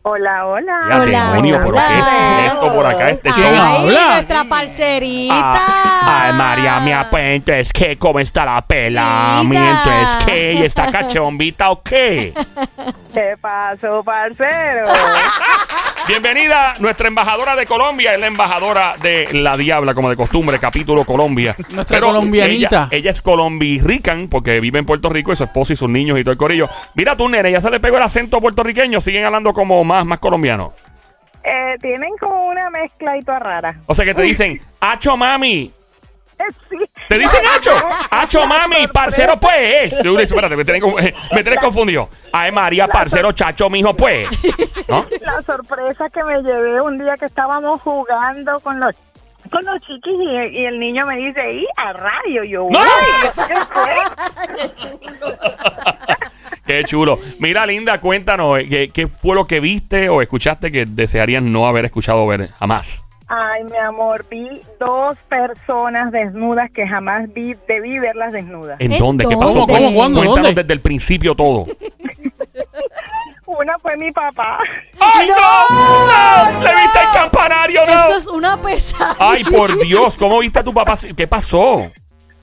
Hola, 0.09 0.47
hola. 0.47 0.87
Ya, 0.89 1.01
Hola, 1.01 1.27
demonio, 1.33 1.57
¿pero 1.57 1.69
hola. 1.71 1.85
qué 1.89 1.99
es 2.47 2.53
esto 2.53 2.73
por 2.73 2.87
acá? 2.87 3.11
Este 3.11 3.33
¿Quién 3.33 3.47
show. 3.55 3.65
Ay, 3.67 3.77
habla? 3.89 4.07
nuestra 4.13 4.45
parcerita. 4.45 5.35
Ah, 5.37 6.23
ay, 6.27 6.33
María, 6.35 6.79
mía, 6.79 7.07
pues 7.11 7.25
entonces, 7.25 7.73
¿qué? 7.73 7.97
¿Cómo 7.99 8.21
está 8.21 8.45
la 8.45 8.63
pela? 8.65 9.43
Mía, 9.45 9.69
entonces, 9.69 10.25
¿qué? 10.27 10.53
¿Y 10.53 10.63
está 10.65 10.93
cachombita 10.93 11.71
o 11.73 11.83
qué? 11.83 12.33
¿Qué 13.13 13.37
pasó, 13.41 14.05
parcero? 14.05 14.87
Bienvenida, 16.09 16.75
nuestra 16.79 17.09
embajadora 17.09 17.57
de 17.57 17.67
Colombia, 17.67 18.15
es 18.15 18.21
la 18.21 18.29
embajadora 18.29 18.95
de 19.03 19.29
La 19.33 19.57
Diabla, 19.57 19.93
como 19.93 20.09
de 20.09 20.15
costumbre, 20.15 20.61
capítulo 20.61 21.05
Colombia. 21.05 21.57
Nuestra 21.71 22.01
colombianita. 22.01 22.89
Ella, 22.93 22.97
ella 22.97 23.11
es 23.11 23.21
colombirican, 23.23 24.29
porque 24.29 24.61
vive 24.61 24.79
en 24.79 24.87
Puerto 24.87 25.09
Rico, 25.09 25.33
y 25.33 25.37
su 25.37 25.43
esposo 25.43 25.73
y 25.73 25.77
sus 25.77 25.91
niños 25.91 26.17
y 26.21 26.23
todo 26.23 26.31
el 26.31 26.39
corillo. 26.39 26.69
Mira 26.95 27.17
tú, 27.17 27.29
nene, 27.29 27.51
ya 27.51 27.61
se 27.61 27.71
le 27.71 27.81
pegó 27.81 27.97
el 27.97 28.05
acento 28.05 28.41
puertorriqueño, 28.41 29.01
siguen 29.01 29.25
hablando 29.25 29.53
como 29.53 29.83
más, 29.83 30.07
más 30.07 30.21
colombiano. 30.21 30.73
Eh, 31.43 31.75
tienen 31.81 32.11
como 32.21 32.47
una 32.47 32.71
mezcla 32.71 33.19
y 33.19 33.23
toda 33.23 33.41
rara. 33.41 33.81
O 33.87 33.95
sea 33.95 34.05
que 34.05 34.15
te 34.15 34.23
dicen, 34.23 34.61
Acho 34.79 35.17
mami. 35.17 35.73
Sí. 36.71 36.77
Te 37.09 37.19
dicen 37.19 37.41
Acho, 37.55 37.71
Acho 38.11 38.47
mami, 38.47 38.87
parcero 38.89 39.39
pues. 39.39 39.93
Yo 40.03 40.11
digo, 40.11 40.19
espérate, 40.21 40.57
me 40.57 40.65
tenés, 40.65 40.83
eh, 41.01 41.15
me 41.33 41.45
tenés 41.45 41.59
confundido. 41.61 42.09
Ay 42.33 42.51
María, 42.53 42.89
parcero, 42.89 43.33
chacho, 43.33 43.71
mijo 43.71 43.95
pues. 43.95 44.29
¿No? 44.89 45.07
La 45.21 45.43
sorpresa 45.43 46.09
que 46.11 46.23
me 46.25 46.43
llevé 46.43 46.81
un 46.81 46.99
día 46.99 47.17
que 47.17 47.27
estábamos 47.27 47.81
jugando 47.83 48.59
con 48.61 48.81
los 48.81 48.95
con 49.51 49.65
los 49.65 49.81
chiquis 49.83 50.13
y, 50.13 50.59
y 50.59 50.65
el 50.67 50.81
niño 50.81 51.07
me 51.07 51.17
dice, 51.19 51.53
y 51.55 51.65
a 51.77 51.93
radio, 51.93 52.43
yo, 52.43 52.67
¡No! 52.69 52.81
"Uy, 52.81 53.45
¿qué 53.47 53.55
fue?". 53.73 54.97
Qué 56.67 56.83
chulo. 56.85 57.17
Mira, 57.39 57.65
Linda, 57.65 58.01
cuéntanos, 58.01 58.59
eh, 58.59 58.69
¿qué, 58.69 58.89
qué 58.89 59.07
fue 59.07 59.37
lo 59.37 59.47
que 59.47 59.61
viste 59.61 60.09
o 60.09 60.21
escuchaste 60.21 60.73
que 60.73 60.85
desearías 60.85 61.45
no 61.45 61.69
haber 61.69 61.85
escuchado 61.85 62.27
ver 62.27 62.49
jamás? 62.59 63.05
Ay, 63.29 63.65
mi 63.65 63.77
amor, 63.77 64.25
vi 64.31 64.61
dos 64.79 65.17
personas 65.29 66.13
desnudas 66.13 66.71
que 66.71 66.87
jamás 66.87 67.33
vi, 67.33 67.57
debí 67.67 67.99
verlas 67.99 68.33
desnudas. 68.33 68.81
¿En 68.81 68.93
¿En 68.93 68.99
dónde? 68.99 69.27
¿Qué 69.27 69.37
pasó? 69.37 69.53
¿Cómo, 69.53 69.67
cómo, 69.67 69.95
cuándo, 69.95 70.21
Cuéntanos 70.21 70.45
dónde? 70.45 70.63
desde 70.63 70.73
el 70.73 70.81
principio 70.81 71.35
todo. 71.35 71.65
Una 73.47 73.79
fue 73.79 73.97
mi 73.97 74.11
papá. 74.13 74.59
¡Ay, 75.01 75.29
no! 75.29 75.77
¡No! 75.77 76.61
¡Le 76.63 76.75
viste 76.75 76.99
el 77.01 77.13
campanario, 77.13 77.87
no! 77.87 77.93
Eso 77.93 78.17
es 78.17 78.27
una 78.27 78.61
pesadilla. 78.61 79.17
¡Ay, 79.19 79.45
por 79.45 79.79
Dios! 79.83 80.17
¿Cómo 80.19 80.41
viste 80.41 80.59
a 80.61 80.65
tu 80.65 80.75
papá? 80.75 80.97
¿Qué 81.17 81.27
pasó? 81.27 81.91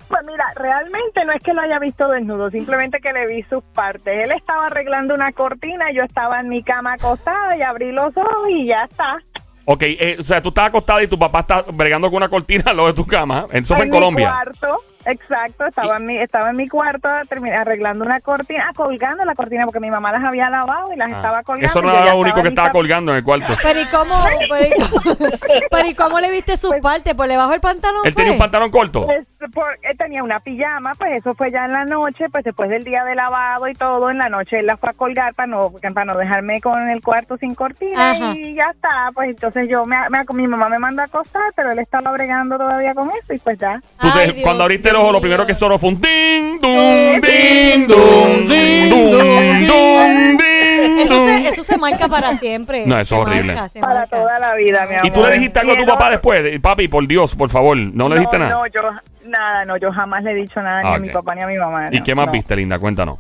Pues 0.08 0.22
mira, 0.28 0.46
realmente 0.56 1.26
no 1.26 1.34
es 1.34 1.42
que 1.42 1.54
lo 1.54 1.62
haya 1.62 1.80
visto 1.80 2.08
desnudo, 2.08 2.50
simplemente 2.52 3.00
que 3.00 3.12
le 3.14 3.28
vi 3.28 3.44
sus 3.44 3.64
partes. 3.64 4.24
Él 4.24 4.32
estaba 4.32 4.68
arreglando 4.68 5.14
una 5.14 5.32
cortina, 5.32 5.92
yo 5.92 6.04
estaba 6.04 6.40
en 6.40 6.50
mi 6.50 6.62
cama 6.64 6.94
acostada 6.94 7.58
y 7.58 7.62
abrí 7.64 7.92
los 7.92 8.16
ojos 8.16 8.50
y 8.50 8.68
ya 8.68 8.84
está. 8.84 9.18
Ok, 9.66 9.82
eh, 9.84 10.18
o 10.20 10.24
sea, 10.24 10.42
tú 10.42 10.50
estás 10.50 10.68
acostada 10.68 11.02
y 11.04 11.08
tu 11.08 11.18
papá 11.18 11.40
está 11.42 11.62
bregando 11.72 12.08
con 12.08 12.18
una 12.18 12.30
cortina 12.30 12.74
lado 12.74 12.88
de 12.88 12.94
tu 12.94 13.06
cama. 13.06 13.48
Eso 13.52 13.76
fue 13.76 13.86
en 13.86 13.92
mi 13.92 13.96
Colombia. 13.98 14.30
cuarto, 14.32 14.84
exacto, 15.06 15.66
estaba 15.68 15.98
en 15.98 16.06
mi, 16.06 16.18
estaba 16.18 16.50
en 16.52 16.58
mi 16.58 16.68
cuarto 16.68 17.08
arreglando 17.10 18.06
una 18.06 18.20
cortina, 18.20 18.68
ah, 18.70 18.74
colgando 18.76 19.24
la 19.26 19.36
cortina 19.36 19.66
porque 19.66 19.80
mi 19.80 19.90
mamá 19.90 20.12
las 20.12 20.24
había 20.24 20.50
lavado 20.50 20.92
y 20.94 20.96
las 20.98 21.12
Ah, 21.12 21.16
estaba 21.18 21.44
colgando. 21.44 21.68
Eso 21.68 21.82
no 21.82 21.90
era 21.92 22.06
lo 22.12 22.18
único 22.18 22.42
que 22.42 22.50
estaba 22.50 22.72
colgando 22.72 23.12
en 23.12 23.18
el 23.18 23.24
cuarto. 23.24 23.54
Pero 23.62 23.80
¿y 23.82 23.86
cómo, 23.86 24.16
pero, 24.50 24.66
¿y 24.66 24.90
cómo, 24.90 25.18
pero 25.72 25.88
¿y 25.88 25.94
cómo 25.96 26.20
le 26.20 26.32
viste 26.32 26.58
sus 26.58 26.76
partes? 26.82 27.14
¿Por 27.14 27.28
debajo 27.28 27.52
del 27.52 27.62
pantalón 27.62 28.02
Él 28.06 28.14
fue? 28.14 28.22
tenía 28.24 28.34
un 28.34 28.40
pantalón 28.40 28.72
corto. 28.72 29.06
Pues, 29.06 29.26
por- 29.54 29.78
él 29.82 29.98
tenía 29.98 30.24
una 30.24 30.40
pijama, 30.40 30.94
pues 30.98 31.12
eso 31.20 31.34
fue 31.36 31.52
ya 31.52 31.66
en 31.66 31.74
la 31.74 31.84
noche, 31.86 32.26
pues 32.32 32.44
después 32.46 32.70
del 32.70 32.84
día 32.86 33.04
de 33.04 33.14
lavado 33.16 33.68
y 33.68 33.74
todo, 33.74 34.10
en 34.10 34.18
la 34.18 34.30
noche 34.30 34.60
él 34.60 34.66
la 34.68 34.78
fue 34.78 34.90
a 34.90 34.94
colgar 34.94 35.34
para 35.34 35.48
no, 35.48 35.72
para 35.94 36.06
no 36.06 36.18
dejarme 36.18 36.62
con 36.62 36.90
el 36.90 37.02
cuarto 37.04 37.36
sin 37.38 37.54
cortina 37.54 38.12
Ajá. 38.12 38.32
y 38.36 38.56
ya 38.56 38.68
está, 38.74 39.10
pues 39.14 39.30
entonces 39.32 39.68
yo, 39.70 39.84
me, 39.86 39.98
me- 40.10 40.24
mi 40.34 40.48
mamá 40.48 40.70
me 40.70 40.80
mandó 40.80 41.02
a 41.02 41.06
acostar, 41.06 41.44
pero 41.56 41.72
él 41.72 41.80
estaba 41.80 42.12
bregando 42.12 42.58
todavía 42.58 42.96
con 42.96 43.10
eso 43.10 43.34
y 43.34 43.38
pues 43.40 43.58
ya. 43.60 43.82
Ay, 44.00 44.32
Dios 44.32 44.44
cuando 44.44 44.64
abriste 44.64 44.93
el 44.94 45.02
ojo, 45.02 45.12
lo 45.12 45.22
primero 45.22 45.46
que 45.46 45.54
sonó 45.56 45.78
fue 45.80 45.90
un 45.90 46.00
ding, 46.02 46.60
dum, 46.62 46.72
Ding, 46.72 47.22
ding, 47.22 47.88
dum, 47.88 47.98
dum, 47.98 48.48
ding, 48.48 48.90
dum, 48.90 49.10
dum, 49.12 49.68
dum, 49.68 50.38
ding, 50.38 51.00
Eso 51.00 51.14
dum. 51.16 51.28
se, 51.28 51.50
eso 51.50 51.64
se 51.64 51.78
marca 51.78 52.08
para 52.08 52.34
siempre. 52.36 52.86
No, 52.86 53.00
eso 53.00 53.16
Se 53.16 53.22
es 53.22 53.28
horrible. 53.28 53.54
marca, 53.54 53.70
se 53.70 53.80
Para 53.80 53.94
marca. 54.02 54.18
toda 54.18 54.40
la 54.40 54.56
vida, 54.56 54.86
mi 54.88 54.96
amor. 54.96 55.08
¿Y 55.08 55.12
tú 55.12 55.24
le 55.24 55.32
dijiste 55.32 55.60
algo 55.60 55.74
a 55.74 55.78
tu 55.78 55.86
papá 55.86 56.10
después? 56.12 56.44
De- 56.44 56.60
Papi, 56.60 56.88
por 56.88 57.08
Dios, 57.08 57.36
por 57.36 57.50
favor, 57.50 57.76
¿no 57.78 58.08
le 58.10 58.16
dijiste 58.16 58.38
no, 58.40 58.46
nada? 58.46 58.60
No, 58.62 58.68
yo, 58.68 58.82
nada, 59.26 59.66
no, 59.66 59.78
yo 59.78 59.92
jamás 59.92 60.24
le 60.24 60.32
he 60.32 60.36
dicho 60.36 60.62
nada 60.62 60.82
ni 60.84 60.88
Ah, 60.90 60.94
a 60.96 61.00
mi 61.00 61.08
ok. 61.10 61.14
papá 61.16 61.36
ni 61.36 61.42
a 61.42 61.48
mi 61.48 61.58
mamá. 61.58 61.88
¿Y 61.92 61.98
no, 62.00 62.04
qué 62.06 62.16
más 62.16 62.28
no. 62.28 62.32
viste, 62.32 62.56
linda? 62.56 62.78
Cuéntanos. 62.80 63.20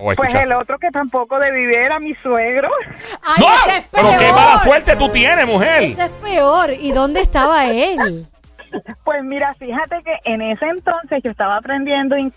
O 0.00 0.04
Pues 0.04 0.16
escuchaste. 0.16 0.42
el 0.44 0.52
otro 0.52 0.78
que 0.78 0.90
tampoco 0.92 1.38
debí 1.40 1.66
ver 1.66 1.90
a 1.90 1.98
mi 1.98 2.14
suegro. 2.22 2.70
Ay, 3.26 3.34
¡No! 3.40 3.46
ese 3.66 3.78
es 3.78 3.84
¡Pero 3.90 4.10
qué 4.16 4.30
mala 4.30 4.58
suerte 4.60 4.94
tú 4.94 5.08
tienes, 5.08 5.44
mujer! 5.44 5.82
Ese 5.82 6.02
es 6.04 6.10
peor. 6.22 6.70
¿Y 6.78 6.92
dónde 6.92 7.20
estaba 7.20 7.64
él? 7.66 8.26
Pues 9.04 9.22
mira, 9.24 9.54
fíjate 9.54 9.98
que 10.02 10.18
en 10.24 10.42
ese 10.42 10.66
entonces 10.66 11.22
yo 11.22 11.30
estaba 11.30 11.56
aprendiendo 11.56 12.16
in- 12.16 12.32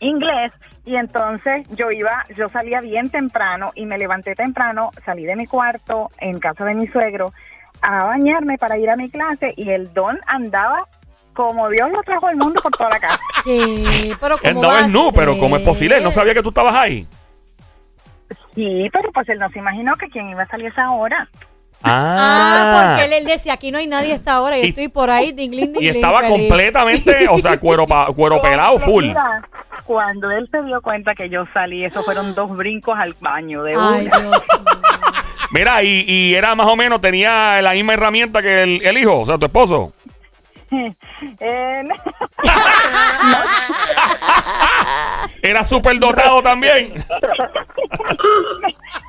inglés 0.00 0.52
y 0.84 0.96
entonces 0.96 1.66
yo 1.70 1.90
iba, 1.90 2.24
yo 2.36 2.48
salía 2.48 2.80
bien 2.80 3.10
temprano 3.10 3.72
y 3.74 3.86
me 3.86 3.98
levanté 3.98 4.34
temprano, 4.34 4.90
salí 5.04 5.24
de 5.24 5.36
mi 5.36 5.46
cuarto 5.46 6.08
en 6.18 6.38
casa 6.38 6.64
de 6.64 6.74
mi 6.74 6.86
suegro 6.88 7.32
a 7.82 8.04
bañarme 8.04 8.58
para 8.58 8.76
ir 8.78 8.90
a 8.90 8.96
mi 8.96 9.08
clase 9.10 9.54
y 9.56 9.70
el 9.70 9.92
don 9.94 10.18
andaba 10.26 10.86
como 11.32 11.68
Dios 11.68 11.90
lo 11.90 12.02
trajo 12.02 12.26
al 12.26 12.36
mundo 12.36 12.60
por 12.60 12.72
toda 12.72 12.90
la 12.90 12.98
casa. 13.00 13.18
¿Qué? 13.44 14.14
Pero 14.20 14.36
Él 14.42 14.54
¿cómo 14.54 14.62
no 14.62 14.68
va 14.68 14.80
es 14.80 14.84
a 14.84 14.88
nu, 14.88 15.12
pero? 15.14 15.38
¿cómo 15.38 15.56
es 15.56 15.62
posible? 15.62 15.96
Él 15.96 16.04
no 16.04 16.10
sabía 16.10 16.34
que 16.34 16.42
tú 16.42 16.48
estabas 16.50 16.74
ahí. 16.74 17.06
Sí, 18.54 18.88
pero 18.92 19.10
pues 19.12 19.28
él 19.28 19.38
no 19.38 19.48
se 19.48 19.58
imaginó 19.58 19.94
que 19.94 20.08
quién 20.08 20.28
iba 20.28 20.42
a 20.42 20.48
salir 20.48 20.66
a 20.66 20.70
esa 20.70 20.90
hora. 20.90 21.28
Ah, 21.82 22.94
porque 22.96 23.04
él, 23.06 23.12
él 23.22 23.24
decía, 23.26 23.54
aquí 23.54 23.70
no 23.70 23.78
hay 23.78 23.86
nadie 23.86 24.12
a 24.12 24.16
esta 24.16 24.40
hora 24.42 24.58
y, 24.58 24.62
Y- 24.64 24.68
estoy 24.68 24.88
por 24.88 25.10
ahí, 25.10 25.32
dinglín, 25.32 25.70
Y 25.70 25.72
dinglín, 25.84 25.96
estaba 25.96 26.20
feliz. 26.20 26.38
completamente, 26.48 27.28
o 27.30 27.38
sea, 27.38 27.58
cuero, 27.58 27.86
pa- 27.86 28.06
cuero 28.16 28.40
pelado 28.42 28.78
full. 28.78 29.06
Mira, 29.06 29.42
cuando 29.84 30.30
él 30.30 30.48
se 30.50 30.62
dio 30.62 30.80
cuenta 30.82 31.14
que 31.14 31.28
yo 31.28 31.44
salí, 31.54 31.84
eso 31.84 32.02
fueron 32.02 32.34
dos 32.34 32.56
brincos 32.56 32.98
al 32.98 33.14
baño 33.20 33.62
de 33.62 33.72
Ay, 33.78 34.06
una. 34.06 34.18
Dios. 34.20 34.42
Mira, 35.52 35.82
y, 35.82 36.04
y 36.06 36.34
era 36.34 36.54
más 36.54 36.66
o 36.68 36.76
menos, 36.76 37.00
tenía 37.00 37.60
la 37.60 37.72
misma 37.72 37.94
herramienta 37.94 38.40
que 38.40 38.62
el, 38.62 38.82
el 38.86 38.98
hijo, 38.98 39.18
o 39.20 39.26
sea, 39.26 39.36
tu 39.36 39.46
esposo. 39.46 39.92
Eh, 40.72 41.82
Era 45.42 45.64
súper 45.64 45.98
dotado 45.98 46.42
también. 46.42 46.92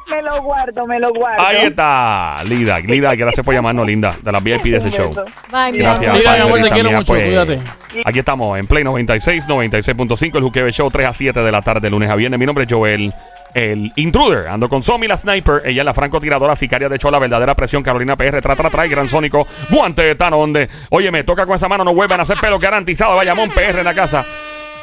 me 0.10 0.22
lo 0.22 0.42
guardo, 0.42 0.86
me 0.86 1.00
lo 1.00 1.14
guardo. 1.14 1.46
Ahí 1.46 1.68
está, 1.68 2.38
Lida. 2.46 2.80
Lida, 2.80 3.14
gracias 3.16 3.46
por 3.46 3.54
llamarnos, 3.54 3.86
Linda, 3.86 4.16
de 4.22 4.32
las 4.32 4.44
VIP 4.44 4.64
de 4.64 4.78
ese 4.78 4.92
show. 4.92 5.14
Bye, 5.52 5.78
Gracias. 5.78 6.14
mi 6.16 6.26
amor, 6.42 6.62
te 6.62 6.70
quiero 6.72 6.90
mía, 6.90 6.98
mucho, 7.00 7.14
pues, 7.14 7.24
cuídate. 7.26 7.60
Aquí 8.06 8.20
estamos 8.20 8.58
en 8.58 8.68
Play 8.68 8.84
96, 8.84 9.48
96.5, 9.48 10.38
el 10.38 10.44
Juquebe 10.44 10.72
Show, 10.72 10.90
3 10.90 11.08
a 11.10 11.14
7 11.14 11.40
de 11.42 11.52
la 11.52 11.62
tarde, 11.62 11.90
lunes 11.90 12.10
a 12.10 12.16
viernes. 12.16 12.40
Mi 12.40 12.46
nombre 12.46 12.64
es 12.66 12.72
Joel, 12.72 13.14
el 13.54 13.92
intruder. 13.96 14.48
Ando 14.48 14.68
con 14.70 14.82
Somi, 14.84 15.08
la 15.08 15.18
sniper. 15.18 15.62
Ella 15.66 15.82
es 15.82 15.86
la 15.86 15.94
francotiradora 15.94 16.56
sicaria 16.56 16.88
de 16.90 16.96
hecho 16.96 17.12
la 17.12 17.20
verdadera 17.20 17.56
presión. 17.56 17.84
Carolina 17.84 18.16
PR, 18.16 18.42
tra, 18.42 18.56
tra, 18.56 18.70
tra, 18.70 18.86
y 18.86 18.90
Gran 18.90 19.08
Sónico. 19.08 19.48
Guante 19.70 20.04
de 20.04 20.16
Tano, 20.16 20.38
donde, 20.38 20.70
oye, 20.90 21.12
me 21.12 21.24
toca 21.24 21.46
con 21.46 21.56
esa 21.56 21.68
mano, 21.68 21.84
no 21.84 21.94
vuelvan 21.94 22.20
a 22.20 22.24
hacer 22.24 22.38
pelo 22.40 22.60
garantizado. 22.60 23.16
Bayamón 23.16 23.50
PR 23.50 23.80
en 23.80 23.86
la 23.86 23.94
casa. 23.94 24.26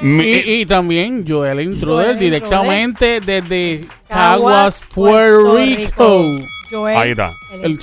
Mi- 0.01 0.23
Y, 0.25 0.61
y 0.61 0.67
también 0.67 1.25
Joel 1.27 1.61
Intruder 1.61 2.07
Joel 2.07 2.19
directamente 2.19 3.21
desde 3.21 3.85
Caguas, 4.09 4.83
Puerto 4.95 5.57
Rico. 5.59 6.37
Joel, 6.71 6.97
Ahí 6.97 7.11
está. 7.11 7.33
El. 7.63 7.79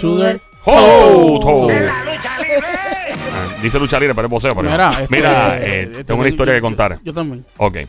¡Oh! 0.68 1.40
Oh. 1.44 1.70
Ah, 1.72 3.56
Dice 3.62 3.80
lucha 3.80 4.00
libre, 4.00 4.16
pero 4.16 4.28
es 4.28 4.32
voceo. 4.32 4.56
pero- 4.56 4.70
Mira, 4.70 4.92
Mira, 5.10 5.58
este, 5.58 5.70
eh, 5.70 5.82
este, 5.84 6.04
tengo 6.06 6.20
una 6.22 6.30
historia 6.30 6.54
yo- 6.54 6.58
que 6.58 6.62
contar. 6.62 7.00
Yo 7.04 7.14
también. 7.14 7.46
Ok. 7.58 7.76
Eh, 7.78 7.88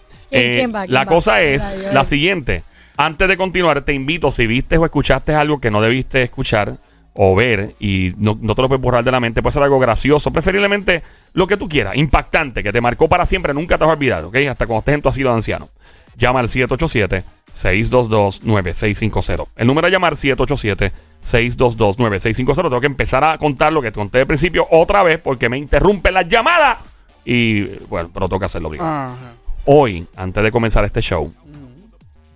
quién 0.56 0.74
va? 0.74 0.82
¿Quién 0.82 0.94
la 0.94 1.00
va? 1.00 1.06
cosa 1.06 1.40
es 1.42 1.92
la 1.92 2.04
siguiente. 2.04 2.62
Antes 2.98 3.28
de 3.28 3.36
continuar, 3.36 3.82
te 3.82 3.92
invito, 3.92 4.30
si 4.30 4.46
viste 4.46 4.78
o 4.78 4.84
escuchaste 4.84 5.34
algo 5.34 5.60
que 5.60 5.70
no 5.70 5.82
debiste 5.82 6.22
escuchar 6.22 6.78
o 7.12 7.34
ver 7.34 7.74
y 7.78 8.14
no, 8.16 8.38
no 8.40 8.54
te 8.54 8.62
lo 8.62 8.68
puedes 8.68 8.82
borrar 8.82 9.04
de 9.04 9.12
la 9.12 9.20
mente, 9.20 9.42
puede 9.42 9.52
ser 9.52 9.62
algo 9.62 9.78
gracioso, 9.78 10.30
preferiblemente 10.30 11.02
lo 11.34 11.46
que 11.46 11.58
tú 11.58 11.68
quieras, 11.68 11.94
impactante, 11.96 12.62
que 12.62 12.72
te 12.72 12.80
marcó 12.80 13.06
para 13.08 13.26
siempre, 13.26 13.52
nunca 13.52 13.76
te 13.76 13.84
vas 13.84 13.90
a 13.90 13.94
olvidar, 13.94 14.24
¿ok? 14.24 14.36
Hasta 14.50 14.66
cuando 14.66 14.78
estés 14.80 14.94
en 14.94 15.02
tu 15.02 15.10
asilo 15.10 15.28
de 15.30 15.36
anciano. 15.36 15.68
Llama 16.16 16.40
al 16.40 16.48
787-622-9650. 16.48 19.48
El 19.56 19.66
número 19.66 19.88
a 19.88 19.90
llamar 19.90 20.14
787-622-9650. 20.14 22.54
Tengo 22.54 22.80
que 22.80 22.86
empezar 22.86 23.24
a 23.24 23.36
contar 23.36 23.74
lo 23.74 23.82
que 23.82 23.90
te 23.90 23.96
conté 23.96 24.20
al 24.20 24.26
principio 24.26 24.66
otra 24.70 25.02
vez 25.02 25.18
porque 25.18 25.50
me 25.50 25.58
interrumpe 25.58 26.10
la 26.10 26.22
llamada. 26.22 26.78
Y 27.26 27.64
bueno, 27.86 28.08
pero 28.14 28.26
tengo 28.28 28.40
que 28.40 28.46
hacerlo. 28.46 28.70
Ajá. 28.78 29.34
Hoy, 29.68 30.06
antes 30.16 30.44
de 30.44 30.52
comenzar 30.52 30.84
este 30.84 31.02
show, 31.02 31.32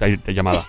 te, 0.00 0.18
te 0.18 0.34
llamada. 0.34 0.64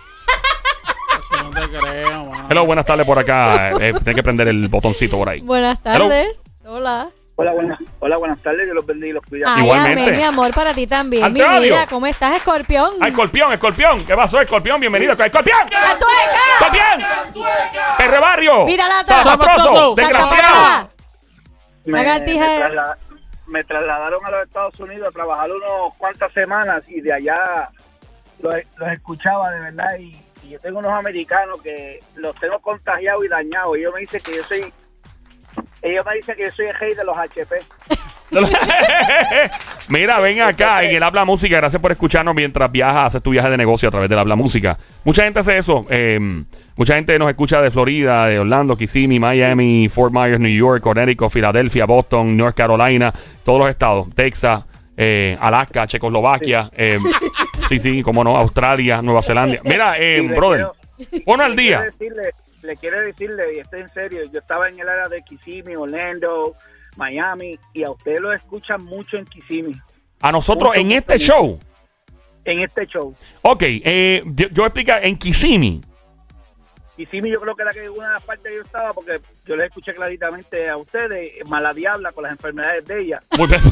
No 1.44 1.50
te 1.50 1.68
creo, 1.80 2.26
mano. 2.26 2.48
Hello, 2.50 2.66
buenas 2.66 2.86
tardes 2.86 3.06
por 3.08 3.18
acá. 3.18 3.72
Eh, 3.72 3.94
Tienes 3.94 4.16
que 4.16 4.24
prender 4.24 4.48
el 4.50 4.68
botoncito 4.68 5.18
por 5.18 5.30
ahí. 5.30 5.42
Buenas 5.42 5.80
Hello. 5.84 6.08
tardes. 6.10 6.44
Hola. 6.66 7.10
Hola, 7.38 7.54
buenas, 7.54 7.80
hola, 8.00 8.18
buenas 8.18 8.40
tardes. 8.44 8.66
Dios 8.66 8.76
los 8.76 8.86
bendiga 8.86 9.10
y 9.10 9.14
los 9.14 9.24
cuida. 9.26 9.46
Ay, 9.56 9.64
Igualmente. 9.64 10.04
amén, 10.04 10.18
mi 10.18 10.24
amor, 10.24 10.54
para 10.54 10.74
ti 10.76 10.86
también. 10.86 11.24
Al 11.24 11.32
Mi 11.32 11.42
radio. 11.42 11.62
vida, 11.62 11.88
¿cómo 11.90 12.06
estás, 12.06 12.36
escorpión? 12.36 12.92
¡Ay, 13.00 13.10
escorpión, 13.10 13.52
escorpión! 13.52 14.06
¿Qué 14.06 14.16
pasó, 14.16 14.40
escorpión? 14.42 14.80
Bienvenido. 14.80 15.14
¡Escorpión! 15.14 15.58
¡La 15.72 15.98
tueca! 15.98 16.42
¡Escorpión! 16.60 17.44
¡Perre 17.98 18.20
barrio! 18.20 18.66
Mira 18.66 18.88
la 18.88 19.04
tapa. 19.04 19.24
¡Zapastroso! 19.24 19.96
Zapastroso. 19.96 19.96
¡Desgraciado! 19.96 20.90
me, 21.86 21.92
lagartija. 22.04 22.46
me 22.46 22.60
trasla- 22.60 22.98
me 23.48 23.64
trasladaron 23.64 24.26
a 24.26 24.32
los 24.32 24.44
Estados 24.48 24.80
Unidos 24.80 25.08
a 25.08 25.12
trabajar 25.12 25.50
unos 25.52 25.96
cuantas 25.98 26.32
semanas 26.34 26.84
y 26.90 27.02
de 27.02 27.12
allá 27.14 27.70
los, 28.42 28.54
los 28.78 28.90
escuchaba 28.92 29.52
de 29.52 29.60
verdad 29.62 29.98
y, 30.00 30.16
y 30.44 30.50
yo 30.50 30.60
tengo 30.60 30.80
unos 30.80 30.92
americanos 30.94 31.62
que 31.62 32.00
los 32.16 32.36
tengo 32.40 32.60
contagiados 32.60 33.24
y 33.26 33.28
dañados. 33.28 33.78
Ellos 33.78 33.94
me 33.94 34.02
dicen 34.02 34.22
que 34.24 34.36
yo 34.36 34.44
soy 34.44 34.74
ellos 35.82 36.06
me 36.06 36.16
dicen 36.16 36.36
que 36.36 36.46
yo 36.46 36.52
soy 36.52 36.68
el 36.68 36.76
rey 36.76 36.94
de 36.94 37.04
los 37.04 37.18
HP. 37.18 37.56
Mira, 39.90 40.20
ven 40.20 40.42
acá 40.42 40.84
en 40.84 40.96
el 40.96 41.04
Habla 41.04 41.26
Música. 41.26 41.58
Gracias 41.58 41.82
por 41.82 41.92
escucharnos 41.92 42.34
mientras 42.34 42.72
viajas, 42.72 43.08
haces 43.08 43.24
tu 43.24 43.32
viaje 43.32 43.50
de 43.50 43.58
negocio 43.58 43.90
a 43.90 43.92
través 43.92 44.10
del 44.10 44.20
Habla 44.20 44.36
Música. 44.36 44.78
Mucha 45.04 45.24
gente 45.24 45.40
hace 45.40 45.58
eso. 45.58 45.86
eh, 45.90 46.20
mucha 46.78 46.96
gente 46.96 47.18
nos 47.20 47.30
escucha 47.30 47.62
de 47.62 47.72
Florida, 47.72 48.28
de 48.28 48.40
Orlando, 48.40 48.78
Kissimmee, 48.78 49.20
Miami, 49.20 49.90
Fort 49.90 50.14
Myers, 50.14 50.40
New 50.40 50.52
York, 50.56 50.82
Connecticut, 50.82 51.30
Filadelfia, 51.30 51.86
Boston, 51.86 52.38
North 52.38 52.56
Carolina, 52.56 53.14
todos 53.44 53.60
los 53.60 53.70
estados. 53.70 54.08
Texas, 54.16 54.64
eh, 54.96 55.38
Alaska, 55.42 55.88
Checoslovaquia. 55.88 56.70
eh, 56.76 56.98
sí, 57.80 57.92
sí, 57.98 58.04
cómo 58.04 58.24
no, 58.24 58.38
Australia, 58.38 59.01
Nueva 59.01 59.22
Zelanda. 59.22 59.60
Mira, 59.63 59.98
eh, 59.98 60.22
brother, 60.22 60.68
quiero- 60.98 61.24
pon 61.25 61.42
al 61.42 61.56
día. 61.56 61.82
decirle, 61.82 62.32
le 62.63 62.75
quiero 62.78 63.00
decirle, 63.01 63.56
y 63.56 63.60
estoy 63.60 63.82
en 63.82 63.90
serio, 63.90 64.22
yo 64.32 64.40
estaba 64.40 64.70
en 64.70 64.80
el 64.80 64.88
área 64.88 65.08
de 65.08 65.22
Kissimmee, 65.24 65.75
Orlando, 65.75 66.56
Miami, 66.98 67.58
y 67.74 67.84
a 67.84 67.92
ustedes 67.92 68.22
lo 68.22 68.32
escuchan 68.34 68.84
mucho 68.84 69.18
en 69.18 69.25
Kissimmee, 69.25 69.75
A 70.22 70.32
nosotros 70.32 70.72
en 70.75 70.92
este 70.92 71.18
show. 71.18 71.60
en 72.46 72.60
este 72.62 72.86
show. 72.88 73.16
Ok, 73.42 73.63
eh, 73.63 74.24
yo, 74.25 74.48
yo 74.50 74.54
voy 74.58 74.63
a 74.63 74.68
explicar 74.68 75.06
en 75.06 75.16
Kissimmee. 75.18 75.82
Kissimmee 76.98 77.32
yo 77.32 77.40
creo 77.40 77.56
que 77.56 77.62
era 77.63 77.72
que 77.72 77.90
una 77.90 78.08
de 78.10 78.13
las 78.16 78.24
partes 78.24 78.46
que 78.51 78.56
yo 78.58 78.62
estaba, 78.63 78.94
porque 78.94 79.20
yo 79.46 79.56
les 79.56 79.70
escuché 79.70 79.94
claritamente 79.94 80.70
a 80.70 80.78
ustedes, 80.78 81.32
mala 81.48 81.74
diabla 81.74 82.12
con 82.12 82.24
las 82.24 82.34
enfermedades 82.34 82.86
de 82.86 83.00
ella. 83.01 83.22
Muy 83.38 83.48
bien. 83.48 83.62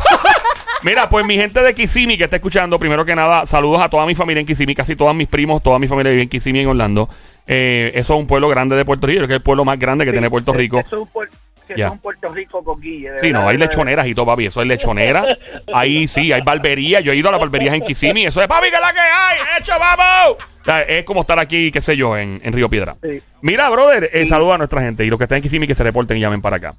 Mira, 0.84 1.10
pues 1.10 1.26
mi 1.26 1.36
gente 1.36 1.62
de 1.62 1.76
Kissimmee 1.76 2.18
que 2.18 2.24
está 2.24 2.38
escuchando, 2.38 2.80
primero 2.80 3.04
que 3.04 3.14
nada, 3.16 3.46
saludos 3.46 3.82
a 3.82 3.90
toda 3.90 4.06
mi 4.06 4.16
familia 4.16 4.40
en 4.42 4.48
Kissimmee, 4.48 4.76
casi 4.76 4.96
todos 4.96 5.14
mis 5.14 5.28
primos, 5.28 5.62
toda 5.62 5.78
mi 5.78 5.88
familia 5.88 6.12
vive 6.12 6.24
en 6.24 6.30
Kissimmee, 6.30 6.62
en 6.62 6.68
Orlando. 6.70 7.10
Eh, 7.48 7.92
eso 7.96 8.14
es 8.14 8.20
un 8.20 8.28
pueblo 8.28 8.48
grande 8.48 8.76
de 8.76 8.86
Puerto 8.86 9.06
Rico, 9.08 9.20
que 9.28 9.34
es 9.34 9.38
el 9.38 9.42
pueblo 9.42 9.66
más 9.66 9.78
grande 9.78 10.06
que 10.06 10.12
tiene 10.12 10.30
Puerto 10.30 10.54
Rico. 10.54 10.80
Eso 10.80 11.04
es 11.04 11.10
puer- 11.14 11.30
que 11.68 11.80
es 11.84 11.92
un 11.92 12.00
Puerto 12.00 12.34
Rico 12.34 12.64
de 12.82 13.20
Sí, 13.22 13.32
no, 13.32 13.48
hay 13.48 13.58
lechoneras 13.58 14.08
y 14.08 14.16
todo, 14.16 14.26
papi. 14.26 14.48
Eso 14.48 14.62
es 14.62 14.68
lechonera. 14.68 15.24
Ahí 15.74 16.08
sí, 16.08 16.32
hay 16.32 16.42
barberías. 16.42 17.04
Yo 17.04 17.12
he 17.12 17.16
ido 17.16 17.30
a 17.30 17.32
las 17.32 17.40
barberías 17.42 17.76
en 17.76 17.82
Kissimmee. 17.82 18.26
Eso 18.26 18.42
es, 18.42 18.48
papi, 18.48 18.70
que 18.70 18.76
es 18.76 18.82
la 18.82 18.92
que 18.94 19.00
hay. 19.00 19.38
¡Hecho, 19.60 19.74
vamos! 19.80 20.38
O 20.62 20.66
sea, 20.66 20.82
es 20.82 21.04
como 21.06 21.22
estar 21.22 21.38
aquí, 21.40 21.72
qué 21.72 21.80
sé 21.82 21.96
yo, 21.96 22.18
en, 22.18 22.40
en 22.44 22.54
Río 22.54 22.70
Piedra. 22.70 22.96
Sí. 23.04 23.22
Mira, 23.42 23.70
brother, 23.70 24.10
eh, 24.14 24.26
saluda 24.26 24.56
a 24.56 24.58
nuestra 24.58 24.82
gente. 24.82 25.06
Y 25.06 25.10
los 25.10 25.20
que 25.20 25.26
están 25.26 25.36
en 25.38 25.42
Kissimmee, 25.44 25.68
que 25.68 25.76
se 25.76 25.84
reporten 25.84 26.18
y 26.18 26.22
llamen 26.22 26.42
para 26.42 26.56
acá. 26.58 26.74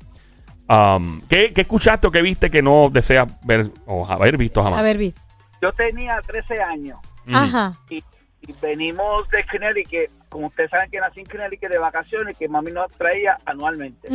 Um, 0.71 1.21
¿qué, 1.23 1.53
qué 1.53 1.63
escuchaste 1.63 2.07
o 2.07 2.11
qué 2.13 2.23
viste 2.23 2.49
que 2.49 2.63
no 2.63 2.91
deseas 2.91 3.27
ver 3.45 3.73
o 3.87 4.07
haber 4.07 4.37
visto 4.37 4.63
jamás? 4.63 4.79
A 4.79 4.83
ver, 4.83 4.99
Viz. 4.99 5.17
Yo 5.61 5.73
tenía 5.73 6.21
13 6.25 6.63
años 6.63 6.99
Ujú. 7.27 7.37
Ajá. 7.37 7.73
y, 7.91 7.97
y 8.43 8.53
venimos 8.63 9.29
de 9.31 9.45
Connecticut, 9.51 10.11
como 10.29 10.47
ustedes 10.47 10.71
saben 10.71 10.89
que 10.89 11.01
nací 11.01 11.21
en 11.21 11.27
Connecticut 11.27 11.71
de 11.71 11.79
vacaciones, 11.79 12.39
que 12.39 12.49
mami 12.49 12.71
nos 12.71 12.91
traía 12.93 13.37
anualmente. 13.45 14.09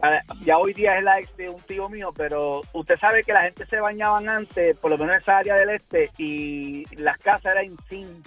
Ah, 0.00 0.20
Ya 0.40 0.56
hoy 0.56 0.72
día 0.72 0.96
es 0.96 1.04
la 1.04 1.18
ex 1.20 1.36
de 1.36 1.50
un 1.50 1.60
tío 1.62 1.88
mío, 1.90 2.10
pero 2.16 2.62
usted 2.72 2.98
sabe 2.98 3.22
que 3.24 3.32
la 3.34 3.42
gente 3.42 3.66
se 3.66 3.80
bañaban 3.80 4.26
antes, 4.28 4.76
por 4.78 4.90
lo 4.90 4.96
menos 4.96 5.16
en 5.16 5.20
esa 5.20 5.36
área 5.38 5.54
del 5.56 5.68
este, 5.70 6.10
y 6.16 6.84
las 6.96 7.18
casas 7.18 7.52
eran 7.52 7.66
en 7.66 7.76
zinc, 7.90 8.26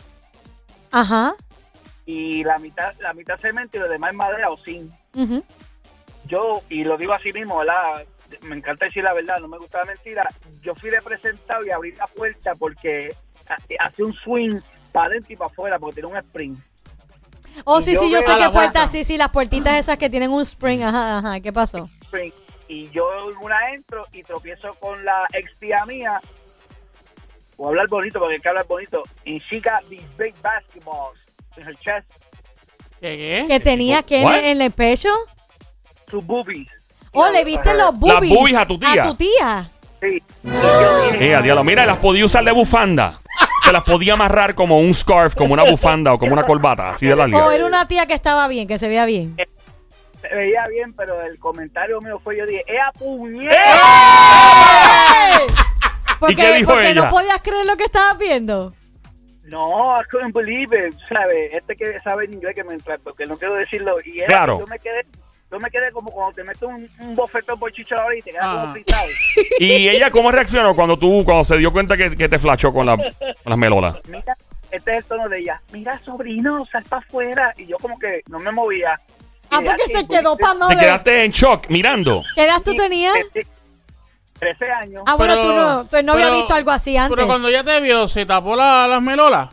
Ajá. 0.91 1.33
y 2.05 2.43
la 2.43 2.59
mitad, 2.59 2.93
la 2.99 3.13
mitad 3.13 3.37
cemento 3.39 3.77
y 3.77 3.79
lo 3.79 3.89
demás 3.89 4.13
madera 4.13 4.49
o 4.51 4.57
zinc. 4.57 4.91
Ujú. 5.15 5.43
Yo, 6.27 6.61
y 6.69 6.83
lo 6.83 6.97
digo 6.97 7.13
así 7.13 7.31
mismo, 7.33 7.57
¿verdad? 7.57 8.05
Me 8.41 8.55
encanta 8.57 8.85
decir 8.85 9.03
la 9.03 9.13
verdad, 9.13 9.39
no 9.39 9.47
me 9.47 9.57
gusta 9.57 9.79
la 9.79 9.85
mentira. 9.85 10.27
Yo 10.61 10.75
fui 10.75 10.89
de 10.89 11.01
presentado 11.01 11.65
y 11.65 11.71
abrí 11.71 11.91
la 11.93 12.07
puerta 12.07 12.55
porque 12.55 13.15
ha- 13.49 13.85
hace 13.85 14.03
un 14.03 14.13
swing 14.13 14.59
para 14.91 15.07
adentro 15.07 15.33
y 15.33 15.35
para 15.37 15.49
afuera 15.51 15.79
porque 15.79 15.95
tiene 16.01 16.09
un 16.09 16.17
spring. 16.17 16.55
Oh, 17.65 17.79
Y 17.79 17.83
sí, 17.83 17.93
yo 17.93 18.01
sí, 18.01 18.11
yo 18.11 18.21
sé 18.21 18.37
qué 18.37 18.49
puerta. 18.49 18.87
Sí, 18.87 19.03
sí, 19.03 19.17
las 19.17 19.29
puertitas 19.29 19.79
esas 19.79 19.97
que 19.97 20.09
tienen 20.09 20.31
un 20.31 20.41
spring. 20.43 20.83
Ajá, 20.83 21.19
ajá. 21.19 21.39
¿Qué 21.39 21.51
pasó? 21.53 21.89
spring. 22.03 22.31
Y 22.67 22.89
yo 22.89 23.07
una 23.41 23.73
entro 23.73 24.05
y 24.11 24.23
tropiezo 24.23 24.73
con 24.75 25.03
la 25.05 25.25
ex 25.33 25.49
tía 25.57 25.85
mía. 25.85 26.19
Voy 27.55 27.67
a 27.67 27.69
hablar 27.69 27.87
bonito 27.87 28.19
porque 28.19 28.35
hay 28.35 28.41
que 28.41 28.49
hablar 28.49 28.67
bonito. 28.67 29.03
And 29.25 29.41
she 29.49 29.59
got 29.59 29.87
these 29.89 30.05
big 30.17 30.35
basketballs 30.43 31.15
in 31.57 31.63
her 31.63 31.75
chest, 31.77 32.05
¿Qué, 32.99 33.45
Que 33.47 33.57
qué? 33.57 33.59
tenía 33.61 34.03
que 34.03 34.21
en 34.21 34.61
el 34.61 34.71
pecho. 34.71 35.09
Sus 36.09 36.25
boobies. 36.25 36.67
Oh, 37.13 37.29
le 37.29 37.43
viste 37.43 37.73
los 37.75 37.97
boobies. 37.97 38.29
boobies 38.33 38.57
a 38.57 38.65
tu 38.65 38.79
tía. 38.79 39.03
A 39.03 39.07
tu 39.07 39.15
tía. 39.15 39.69
Sí. 40.01 40.23
Y 40.43 40.49
dije, 41.11 41.33
Eh, 41.33 41.41
diablo. 41.41 41.63
Mira, 41.63 41.85
las 41.85 41.97
podía 41.97 42.25
usar 42.25 42.43
de 42.43 42.51
bufanda. 42.51 43.19
Se 43.65 43.71
las 43.71 43.83
podía 43.83 44.13
amarrar 44.13 44.55
como 44.55 44.79
un 44.79 44.93
scarf, 44.93 45.35
como 45.35 45.53
una 45.53 45.63
bufanda 45.63 46.13
o 46.13 46.19
como 46.19 46.33
una 46.33 46.43
corbata, 46.45 46.91
así 46.91 47.05
de 47.05 47.13
O 47.13 47.17
larga. 47.17 47.53
era 47.53 47.65
una 47.65 47.87
tía 47.87 48.05
que 48.05 48.13
estaba 48.13 48.47
bien, 48.47 48.67
que 48.67 48.77
se 48.77 48.87
veía 48.87 49.05
bien. 49.05 49.35
se 50.21 50.35
veía 50.35 50.67
bien, 50.67 50.93
pero 50.93 51.21
el 51.21 51.37
comentario 51.39 51.99
mío 52.01 52.19
fue, 52.23 52.37
yo 52.37 52.45
dije, 52.45 52.63
¡Ea 52.67 52.91
puñeta! 52.97 53.55
¡Eh! 53.55 55.47
Porque, 56.19 56.35
qué 56.35 56.53
dijo 56.53 56.71
porque 56.71 56.89
ella? 56.91 57.03
no 57.03 57.09
podías 57.09 57.39
creer 57.43 57.65
lo 57.67 57.77
que 57.77 57.83
estabas 57.83 58.17
viendo. 58.17 58.73
No, 59.43 59.95
I 60.01 60.03
couldn't 60.09 60.33
believe 60.33 60.75
it, 60.75 60.95
¿sabes? 61.07 61.53
Este 61.53 61.75
que 61.75 61.99
sabe 61.99 62.25
en 62.25 62.33
inglés 62.33 62.55
que 62.55 62.63
me 62.63 62.73
entra, 62.73 62.97
porque 63.03 63.25
no 63.27 63.37
quiero 63.37 63.53
decirlo. 63.53 63.95
Y 64.03 64.17
era 64.21 64.27
Claro. 64.27 64.57
que 64.57 64.63
yo 64.63 64.67
me 64.67 64.79
quedé, 64.79 65.05
yo 65.51 65.59
me 65.59 65.69
quedé 65.69 65.91
como 65.91 66.11
cuando 66.11 66.33
te 66.35 66.43
metes 66.43 66.61
un, 66.63 66.89
un 66.99 67.15
bofetón 67.15 67.57
por 67.59 67.71
chicho 67.71 67.95
ahora 67.97 68.15
y 68.17 68.21
te 68.21 68.31
quedas 68.31 68.45
Ah. 68.45 68.57
como 68.61 68.73
fritado. 68.73 69.07
¿Y 69.59 69.87
ella 69.89 70.11
cómo 70.11 70.31
reaccionó 70.31 70.75
cuando 70.75 70.97
tú, 70.99 71.23
cuando 71.23 71.43
se 71.43 71.57
dio 71.57 71.71
cuenta 71.71 71.95
que, 71.95 72.15
que 72.17 72.27
te 72.29 72.37
flashó 72.39 72.73
con, 72.73 72.85
la- 72.85 72.97
con 72.97 73.05
las 73.45 73.57
melolas? 73.57 73.97
Mira, 74.07 74.35
este 74.71 74.91
es 74.91 74.97
el 74.97 75.03
tono 75.05 75.29
de 75.29 75.39
ella. 75.39 75.61
Mira, 75.71 75.99
sobrino, 76.03 76.65
sal 76.65 76.83
para 76.89 77.01
afuera. 77.05 77.53
Y 77.57 77.65
yo 77.67 77.77
como 77.77 77.97
que 77.97 78.21
no 78.27 78.39
me 78.39 78.51
movía. 78.51 78.99
Ah, 79.49 79.61
porque 79.65 79.87
se 79.87 80.05
quedó 80.07 80.35
pues, 80.35 80.51
para 80.53 80.67
Te 80.67 80.75
de... 80.75 80.81
quedaste 80.81 81.23
en 81.23 81.31
shock 81.31 81.69
mirando. 81.69 82.21
¿Qué 82.35 82.43
edad 82.43 82.61
tú 82.63 82.73
tenías? 82.75 83.15
este, 83.15 83.47
13 84.39 84.69
años. 84.71 85.03
Ah, 85.07 85.15
bueno, 85.15 85.33
Pero- 85.35 85.47
tú 85.47 85.53
no, 85.55 85.85
tú 85.85 85.97
no 86.05 86.11
había 86.13 86.25
pero- 86.25 86.37
visto 86.37 86.53
algo 86.53 86.71
así 86.71 86.97
antes. 86.97 87.15
Pero 87.15 87.27
cuando 87.27 87.49
ya 87.49 87.63
te 87.63 87.79
vio, 87.79 88.07
¿se 88.09 88.25
tapó 88.25 88.55
la- 88.57 88.85
las 88.87 89.01
melolas? 89.01 89.49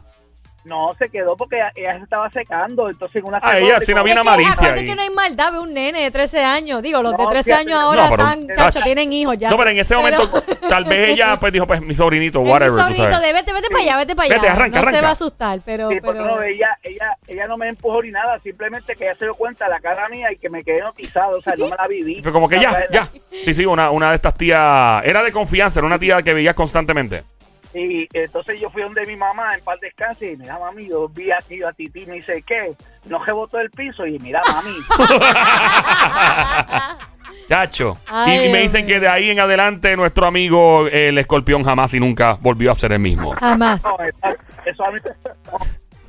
No, 0.65 0.93
se 0.99 1.09
quedó 1.11 1.37
porque 1.37 1.61
ella, 1.75 1.97
se 1.99 2.03
estaba 2.05 2.31
secando. 2.31 2.89
Entonces, 2.89 3.17
en 3.17 3.27
una 3.29 3.39
Ah, 3.43 3.59
ella 3.59 3.81
sí 3.81 3.93
no 3.93 4.01
había 4.01 4.15
una 4.15 4.23
que 4.23 4.29
malicia 4.31 4.73
ahí. 4.75 4.87
que 4.87 4.95
no 4.95 5.03
hay 5.03 5.11
maldad, 5.11 5.53
ve 5.53 5.59
un 5.59 5.75
nene 5.75 6.03
de 6.03 6.11
13 6.11 6.43
años. 6.43 6.83
Digo, 6.83 7.03
los 7.03 7.13
de 7.17 7.23
No, 7.23 7.29
13 7.29 7.45
fíjate, 7.45 7.61
años 7.69 7.79
ahora 7.81 8.05
no, 8.05 8.11
pero- 8.17 8.23
están, 8.23 8.47
chacho, 8.57 8.81
tienen 8.83 9.13
hijos 9.13 9.37
ya. 9.39 9.51
No, 9.51 9.59
pero 9.59 9.71
en 9.71 9.79
ese 9.79 9.95
momento, 9.95 10.23
tal 10.69 10.85
vez 10.85 11.11
ella 11.11 11.39
pues 11.39 11.53
dijo, 11.53 11.67
pues 11.67 11.81
mi 11.83 11.95
sobrinito, 11.95 12.39
Es 12.41 12.45
mi 12.47 12.51
whatever, 12.51 12.73
tú 12.75 12.81
sobrinito 12.81 13.11
sabes. 13.11 13.27
de 13.27 13.33
vete, 13.35 13.53
vete 13.53 13.69
para 13.71 13.83
allá, 13.83 13.97
vete 13.99 14.17
para 14.17 14.27
allá. 14.27 14.35
Vete, 14.37 14.49
arranca, 14.49 14.83
no 14.83 14.91
se 14.91 15.01
va 15.03 15.09
a 15.09 15.13
asustar, 15.13 15.61
pero... 15.65 15.91
Sí, 15.91 15.99
pero... 16.01 16.15
no, 16.25 16.43
ella, 16.43 16.79
ella, 16.83 17.17
ella 17.27 17.47
no 17.47 17.57
me 17.59 17.69
empujó 17.69 18.03
ni 18.03 18.11
nada, 18.11 18.39
simplemente 18.43 18.97
que 18.97 19.05
ella 19.05 19.15
se 19.17 19.27
dio 19.27 19.35
cuenta 19.35 19.67
de 19.67 19.71
la 19.71 19.81
cara 19.81 20.09
mía 20.09 20.33
y 20.33 20.37
que 20.37 20.49
me 20.49 20.65
quedé 20.65 20.81
notizado, 20.81 21.39
o 21.39 21.43
sea, 21.43 21.55
no 21.59 21.69
me 21.69 21.77
la 21.77 21.87
viví. 21.89 22.23
Fue 22.23 22.33
como 22.33 22.49
que 22.49 22.59
ya, 22.61 22.87
ya. 22.91 23.09
Sí, 23.45 23.53
sí, 23.53 23.67
una, 23.67 23.91
una 23.91 24.11
de 24.11 24.17
estas 24.17 24.35
tías, 24.35 25.03
era 25.05 25.23
de 25.23 25.31
confianza, 25.31 25.81
era 25.81 25.87
una 25.87 25.99
tía 25.99 26.23
que 26.23 26.33
veías 26.33 26.55
constantemente. 26.55 27.25
Y 27.75 28.09
entonces 28.13 28.61
yo 28.61 28.71
fui 28.71 28.83
donde 28.83 29.05
mi 29.05 29.17
mamá 29.17 29.55
en 29.55 29.65
paz 29.65 29.81
descanse 29.81 30.33
y 30.33 30.37
mira 30.37 30.59
mami, 30.61 30.89
yo 30.89 31.09
vi 31.09 31.33
aquí 31.33 31.61
a 31.63 31.73
Titi 31.73 32.07
me 32.07 32.15
dice, 32.15 32.43
¿qué? 32.47 32.73
No 33.07 33.23
rebotó 33.25 33.59
el 33.59 33.71
piso 33.71 34.07
y 34.07 34.19
mira 34.21 34.41
mami. 34.53 34.77
Chacho. 37.49 37.97
Ay, 38.07 38.39
y, 38.39 38.45
y 38.45 38.53
me 38.53 38.61
dicen 38.61 38.87
que 38.87 39.01
de 39.01 39.09
ahí 39.09 39.31
en 39.31 39.41
adelante 39.41 39.97
nuestro 39.97 40.27
amigo 40.27 40.87
el 40.87 41.19
escorpión 41.19 41.65
jamás 41.65 41.93
y 41.95 42.01
nunca 42.01 42.39
volvió 42.41 42.71
a 42.71 42.77
ser 42.77 42.93
el 42.93 43.01
mismo. 43.01 43.33
Jamás. 43.33 43.83
No, 43.83 43.97
eso, 44.05 44.39
eso 44.65 44.87
a 44.87 44.93
mí 44.93 45.01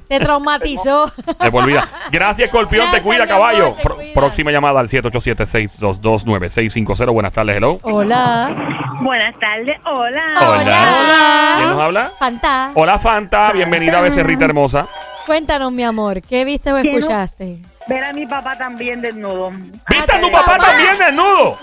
Te 0.08 0.20
traumatizó. 0.20 1.12
De 1.42 1.52
por 1.52 1.66
vida. 1.66 1.88
Gracias, 2.12 2.48
escorpión. 2.48 2.84
Gracias, 2.86 3.02
te 3.04 3.08
cuida, 3.08 3.24
amor, 3.24 3.36
caballo. 3.36 3.74
te 3.74 3.84
Pro- 3.84 3.96
cuida. 3.96 4.14
próxima 4.14 4.52
llamada 4.52 4.80
al 4.80 4.88
787-622-9650. 4.90 7.14
Buenas 7.14 7.34
tardes, 7.34 7.58
hello. 7.58 7.78
Hola. 7.84 8.56
Buenas 9.02 9.38
tardes, 9.40 9.78
hola. 9.86 10.24
Hola. 10.42 11.56
¿Quién 11.58 11.70
nos 11.70 11.82
habla? 11.82 12.12
Fanta. 12.20 12.72
Hola, 12.76 13.00
Fanta. 13.00 13.52
Bienvenida 13.52 14.00
a 14.00 14.02
Becerrita 14.02 14.46
Hermosa. 14.46 14.88
Cuéntanos, 15.26 15.72
mi 15.72 15.84
amor, 15.84 16.22
¿qué 16.22 16.46
viste 16.46 16.72
o 16.72 16.78
escuchaste? 16.78 17.60
Ver 17.88 18.04
a 18.04 18.14
mi 18.14 18.26
papá 18.26 18.58
también 18.58 19.02
desnudo. 19.02 19.52
¿Viste 19.90 20.16
a 20.16 20.20
tu 20.20 20.32
papá. 20.32 20.58
también 20.58 20.98
desnudo? 20.98 21.58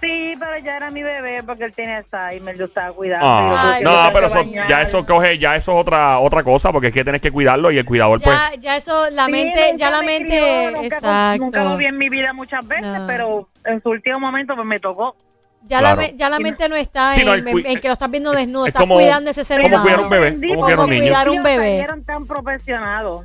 Sí, 0.00 0.34
pero 0.38 0.58
ya 0.58 0.76
era 0.76 0.90
mi 0.90 1.02
bebé 1.02 1.42
porque 1.42 1.64
él 1.64 1.72
tiene 1.72 1.96
Alzheimer, 1.96 2.56
yo 2.58 2.66
estaba 2.66 2.92
cuidando. 2.92 3.26
Ah, 3.26 3.78
Yo 3.82 3.90
no, 3.90 4.10
pero 4.12 4.26
eso, 4.26 4.42
ya 4.68 4.82
eso 4.82 5.06
coge, 5.06 5.38
ya 5.38 5.56
eso 5.56 5.72
es 5.72 5.78
otra, 5.80 6.18
otra 6.18 6.42
cosa, 6.44 6.70
porque 6.70 6.88
es 6.88 6.92
que 6.94 7.02
tienes 7.02 7.22
que 7.22 7.30
cuidarlo 7.30 7.70
y 7.70 7.78
el 7.78 7.84
cuidador, 7.86 8.20
pues. 8.22 8.36
Ya, 8.36 8.54
ya 8.60 8.76
eso, 8.76 9.08
la 9.10 9.24
Sí, 9.24 9.32
mente, 9.32 9.74
ya 9.78 9.88
la 9.88 10.00
me 10.00 10.06
mente, 10.18 10.28
crió, 10.36 10.70
nunca, 10.72 10.86
exacto. 10.86 11.44
Nunca 11.44 11.64
lo 11.64 11.76
vi 11.78 11.86
en 11.86 11.96
mi 11.96 12.10
vida 12.10 12.32
muchas 12.34 12.66
veces, 12.68 12.84
No. 12.86 13.06
pero 13.06 13.48
en 13.64 13.82
su 13.82 13.88
último 13.88 14.20
momento 14.20 14.54
pues 14.54 14.66
me 14.66 14.80
tocó. 14.80 15.16
Ya, 15.62 15.78
Claro. 15.80 16.02
la, 16.02 16.08
ya 16.10 16.28
la 16.28 16.38
mente 16.38 16.68
no 16.68 16.76
está 16.76 17.14
Sí, 17.14 17.24
no, 17.24 17.32
en, 17.34 17.48
el 17.48 17.54
cui- 17.54 17.60
en- 17.64 17.72
en 17.72 17.80
que 17.80 17.88
lo 17.88 17.94
estás 17.94 18.10
viendo 18.10 18.30
desnudo, 18.32 18.66
es 18.66 18.68
estás 18.68 18.82
como- 18.82 18.94
cuidando 18.96 19.30
ese 19.30 19.42
ser 19.44 19.62
como 19.62 19.76
humano. 19.76 19.82
cuidar 19.82 20.00
un 20.00 20.10
bebé, 20.10 20.48
como 20.48 20.60
cuidar 20.62 20.78
un 20.80 20.90
niño. 20.90 21.02
cuidar 21.02 21.42
bebé. 21.42 21.86
tan 22.06 22.26
profesionados. 22.26 23.24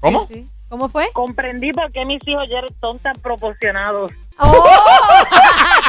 ¿Cómo? 0.00 0.26
Sí. 0.28 0.46
¿Cómo 0.68 0.88
fue? 0.88 1.08
Comprendí 1.12 1.72
por 1.72 1.92
qué 1.92 2.04
mis 2.04 2.26
hijos 2.26 2.48
ya 2.48 2.60
son 2.80 2.98
tan 3.00 3.14
proporcionados. 3.16 4.10
¡Oh! 4.38 4.68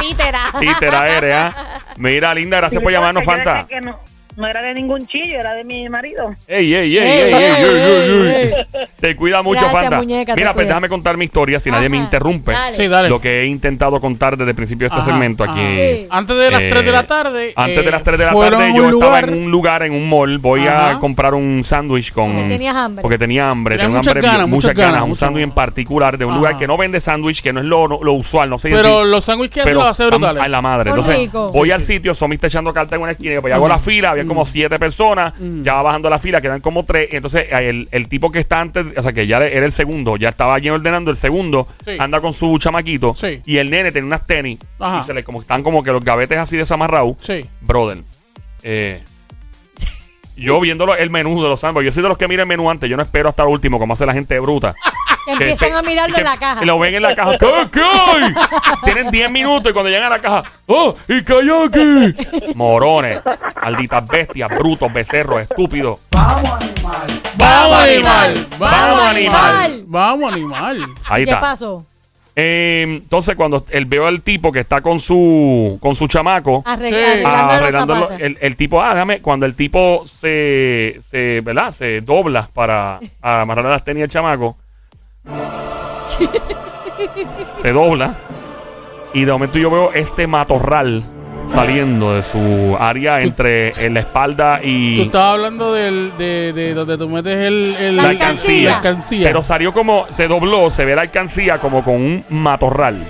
¡Títera! 0.00 0.52
Títera 0.58 1.08
eres, 1.08 1.34
¿ah? 1.34 1.80
Mira, 1.96 2.34
linda, 2.34 2.58
gracias 2.58 2.82
por 2.82 2.92
llamarnos, 2.92 3.24
Fanta. 3.24 3.66
que 3.66 3.80
no, 3.80 3.98
no 4.38 4.46
era 4.46 4.62
de 4.62 4.72
ningún 4.74 5.06
chillo, 5.06 5.40
era 5.40 5.52
de 5.54 5.64
mi 5.64 5.88
marido. 5.88 6.34
Ey, 6.46 6.72
ey, 6.74 6.96
ey, 6.96 6.98
Ey, 6.98 7.08
ey, 7.08 7.20
ey, 7.20 7.34
ey, 7.34 7.42
ey, 7.42 7.64
ey, 7.64 8.26
ey, 8.28 8.52
ey. 8.74 8.86
Te 9.00 9.16
cuida 9.16 9.42
mucho, 9.42 9.60
Gracias, 9.60 9.82
Fanta. 9.82 9.96
muñeca, 9.98 10.34
te 10.34 10.40
Mira, 10.40 10.52
pues 10.54 10.64
cuida. 10.64 10.74
déjame 10.74 10.88
contar 10.88 11.16
mi 11.16 11.24
historia 11.24 11.60
si 11.60 11.70
nadie 11.70 11.88
me 11.88 11.96
Ajá, 11.98 12.04
interrumpe. 12.06 12.52
dale. 12.52 12.72
Sí, 12.72 12.88
dale. 12.88 13.08
Lo 13.08 13.20
que 13.20 13.42
he 13.42 13.46
intentado 13.46 14.00
contar 14.00 14.36
desde 14.36 14.50
el 14.50 14.56
principio 14.56 14.84
de 14.88 14.94
este 14.94 15.00
Ajá, 15.00 15.10
segmento 15.10 15.44
ajá. 15.44 15.52
aquí. 15.52 15.62
Sí. 15.80 16.06
Antes 16.10 16.36
de 16.36 16.50
las 16.50 16.60
Eh, 16.62 16.68
3 16.70 16.84
de 16.84 16.92
la 16.92 17.02
tarde. 17.04 17.52
Antes 17.56 17.76
de 17.82 17.88
eh, 17.88 17.90
las 17.90 18.02
3 18.02 18.18
de 18.18 18.24
la 18.26 18.32
tarde 18.32 18.72
yo 18.76 18.88
estaba 18.90 19.18
en 19.20 19.34
un 19.34 19.50
lugar, 19.50 19.82
en 19.82 19.92
un 19.92 20.08
mall. 20.08 20.38
Voy 20.38 20.66
a 20.66 20.90
Ajá. 20.90 21.00
comprar 21.00 21.34
un 21.34 21.64
sándwich 21.64 22.12
con... 22.12 22.32
Porque 22.32 22.48
tenías 22.48 22.76
hambre. 22.76 23.02
Porque 23.02 23.18
tenía 23.18 23.48
hambre. 23.50 23.76
Tengo 23.76 23.96
muchas 23.96 24.06
hambre, 24.14 24.28
ganas, 24.28 24.48
muchas 24.48 24.74
ganas. 24.74 24.92
ganas, 24.92 25.02
Un 25.02 25.08
muchas 25.10 25.20
sándwich 25.20 25.42
en 25.42 25.48
ganas. 25.50 25.54
particular 25.66 26.18
de 26.18 26.24
un 26.24 26.30
Ajá. 26.32 26.38
lugar 26.38 26.58
que 26.58 26.66
no 26.66 26.76
vende 26.76 27.00
sándwich, 27.00 27.42
que 27.42 27.52
no 27.52 27.60
es 27.60 27.66
lo, 27.66 27.86
lo 27.88 28.12
usual. 28.12 28.50
No 28.50 28.58
sé 28.58 28.70
Pero 28.70 29.04
los 29.04 29.24
sándwiches 29.24 29.64
que 29.64 29.70
hacen 29.70 29.74
los 29.74 29.86
hace 29.86 30.04
están 30.04 30.20
brutales. 30.20 30.42
a 30.44 30.48
la 30.48 30.62
madre. 30.62 30.90
Son 30.90 30.98
Entonces, 31.00 31.20
ricos. 31.22 31.52
voy 31.52 31.70
al 31.72 31.82
sitio, 31.82 32.14
Somi 32.14 32.34
está 32.36 32.46
echando 32.48 32.72
carta 32.72 32.96
en 32.96 33.02
una 33.02 33.12
esquina. 33.12 33.34
y 33.34 33.40
Pues 33.40 33.54
hago 33.54 33.66
Ajá. 33.66 33.74
la 33.76 33.80
fila, 33.80 34.10
había 34.10 34.27
como 34.28 34.46
siete 34.46 34.78
personas. 34.78 35.34
Mm. 35.38 35.62
Ya 35.62 35.74
va 35.74 35.82
bajando 35.82 36.08
la 36.10 36.18
fila, 36.18 36.40
quedan 36.40 36.60
como 36.60 36.84
tres. 36.84 37.08
y 37.12 37.16
Entonces, 37.16 37.46
el, 37.50 37.88
el 37.90 38.08
tipo 38.08 38.30
que 38.30 38.38
está 38.40 38.60
antes, 38.60 38.86
o 38.96 39.02
sea, 39.02 39.12
que 39.12 39.26
ya 39.26 39.38
era 39.38 39.64
el 39.66 39.72
segundo, 39.72 40.16
ya 40.16 40.28
estaba 40.28 40.54
allí 40.54 40.68
ordenando 40.70 41.10
el 41.10 41.16
segundo, 41.16 41.66
Sí. 41.84 41.92
anda 41.98 42.20
con 42.20 42.32
su 42.32 42.58
chamaquito. 42.58 43.14
Sí. 43.14 43.40
Y 43.46 43.56
el 43.58 43.70
nene 43.70 43.90
tiene 43.92 44.06
unas 44.06 44.26
tenis. 44.26 44.58
Ajá. 44.78 45.02
Y 45.02 45.06
se 45.06 45.14
le, 45.14 45.24
como 45.24 45.40
están 45.40 45.62
como 45.62 45.82
que 45.82 45.90
los 45.90 46.04
gavetes 46.04 46.38
así 46.38 46.56
desamarrados. 46.56 47.16
Sí. 47.20 47.44
Brother. 47.62 48.02
Eh, 48.62 49.02
yo 50.36 50.60
viéndolo 50.60 50.94
el 50.96 51.10
menú 51.10 51.42
de 51.42 51.48
los 51.48 51.60
sándwiches, 51.60 51.86
yo 51.86 51.94
soy 51.94 52.02
de 52.02 52.08
los 52.10 52.18
que 52.18 52.28
mira 52.28 52.42
el 52.42 52.48
menú 52.48 52.70
antes, 52.70 52.88
yo 52.88 52.96
no 52.96 53.02
espero 53.02 53.28
hasta 53.28 53.42
el 53.42 53.48
último, 53.48 53.78
como 53.78 53.94
hace 53.94 54.06
la 54.06 54.12
gente 54.14 54.38
bruta. 54.40 54.74
Que 55.36 55.44
empiezan 55.44 55.74
a 55.76 55.82
mirarlo 55.82 56.14
que 56.14 56.20
en 56.20 56.26
la 56.26 56.36
caja. 56.36 56.64
Lo 56.64 56.78
ven 56.78 56.94
en 56.94 57.02
la 57.02 57.14
caja. 57.14 57.38
¿Qué, 57.38 57.68
qué 57.72 57.80
hay? 57.82 58.34
Tienen 58.84 59.10
10 59.10 59.30
minutos 59.30 59.70
y 59.70 59.72
cuando 59.72 59.90
llegan 59.90 60.06
a 60.06 60.16
la 60.16 60.20
caja, 60.20 60.42
¡oh! 60.66 60.94
¡Y 61.08 61.22
kayaki! 61.22 62.54
Morones, 62.54 63.20
malditas 63.62 64.06
bestias, 64.06 64.48
brutos, 64.50 64.92
becerros, 64.92 65.42
estúpidos. 65.42 65.98
Vamos 66.10 67.74
animal. 67.74 68.46
Vamos, 68.58 69.00
animal. 69.00 69.84
Vamos 69.86 70.32
animal. 70.32 70.86
Ahí 71.08 71.24
¿Qué 71.24 71.30
está. 71.30 71.40
pasó? 71.40 71.84
Eh, 72.40 72.84
entonces, 72.88 73.34
cuando 73.34 73.64
él 73.70 73.84
veo 73.86 74.06
al 74.06 74.22
tipo 74.22 74.52
que 74.52 74.60
está 74.60 74.80
con 74.80 75.00
su 75.00 75.76
con 75.80 75.96
su 75.96 76.06
chamaco, 76.06 76.62
Arreg- 76.64 76.88
Sí. 76.88 76.94
arreglándole 76.94 77.24
ah, 77.26 77.42
los 77.42 77.62
arreglándolo, 77.62 78.00
zapatos. 78.02 78.20
el, 78.22 78.38
el 78.40 78.56
tipo, 78.56 78.80
ah, 78.80 78.94
déjame, 78.94 79.20
cuando 79.20 79.44
el 79.46 79.56
tipo 79.56 80.04
se, 80.06 81.00
se, 81.10 81.40
¿verdad? 81.44 81.72
Se 81.74 82.00
dobla 82.00 82.48
para 82.54 83.00
amarrarle 83.20 83.70
las 83.72 83.84
tenis 83.84 84.04
al 84.04 84.08
chamaco, 84.08 84.56
se 87.62 87.72
dobla 87.72 88.14
y 89.14 89.24
de 89.24 89.32
momento 89.32 89.58
yo 89.58 89.70
veo 89.70 89.92
este 89.92 90.26
matorral 90.26 91.04
saliendo 91.52 92.14
de 92.14 92.22
su 92.22 92.76
área 92.78 93.20
entre 93.20 93.68
eh, 93.70 93.90
la 93.90 94.00
espalda 94.00 94.58
Tú 94.60 94.66
y... 94.66 95.00
estabas 95.00 95.34
hablando 95.34 95.72
del, 95.72 96.12
de, 96.18 96.52
de 96.52 96.74
donde 96.74 96.98
tú 96.98 97.08
metes 97.08 97.38
el, 97.46 97.74
el- 97.80 97.96
La 97.96 98.02
la 98.04 98.08
alcancía. 98.10 98.76
alcancía. 98.76 99.28
Pero 99.28 99.42
salió 99.42 99.72
como, 99.72 100.06
se 100.10 100.28
dobló, 100.28 100.70
se 100.70 100.84
ve 100.84 100.94
la 100.94 101.02
alcancía 101.02 101.58
como 101.58 101.82
con 101.82 101.94
un 101.94 102.24
matorral. 102.28 103.02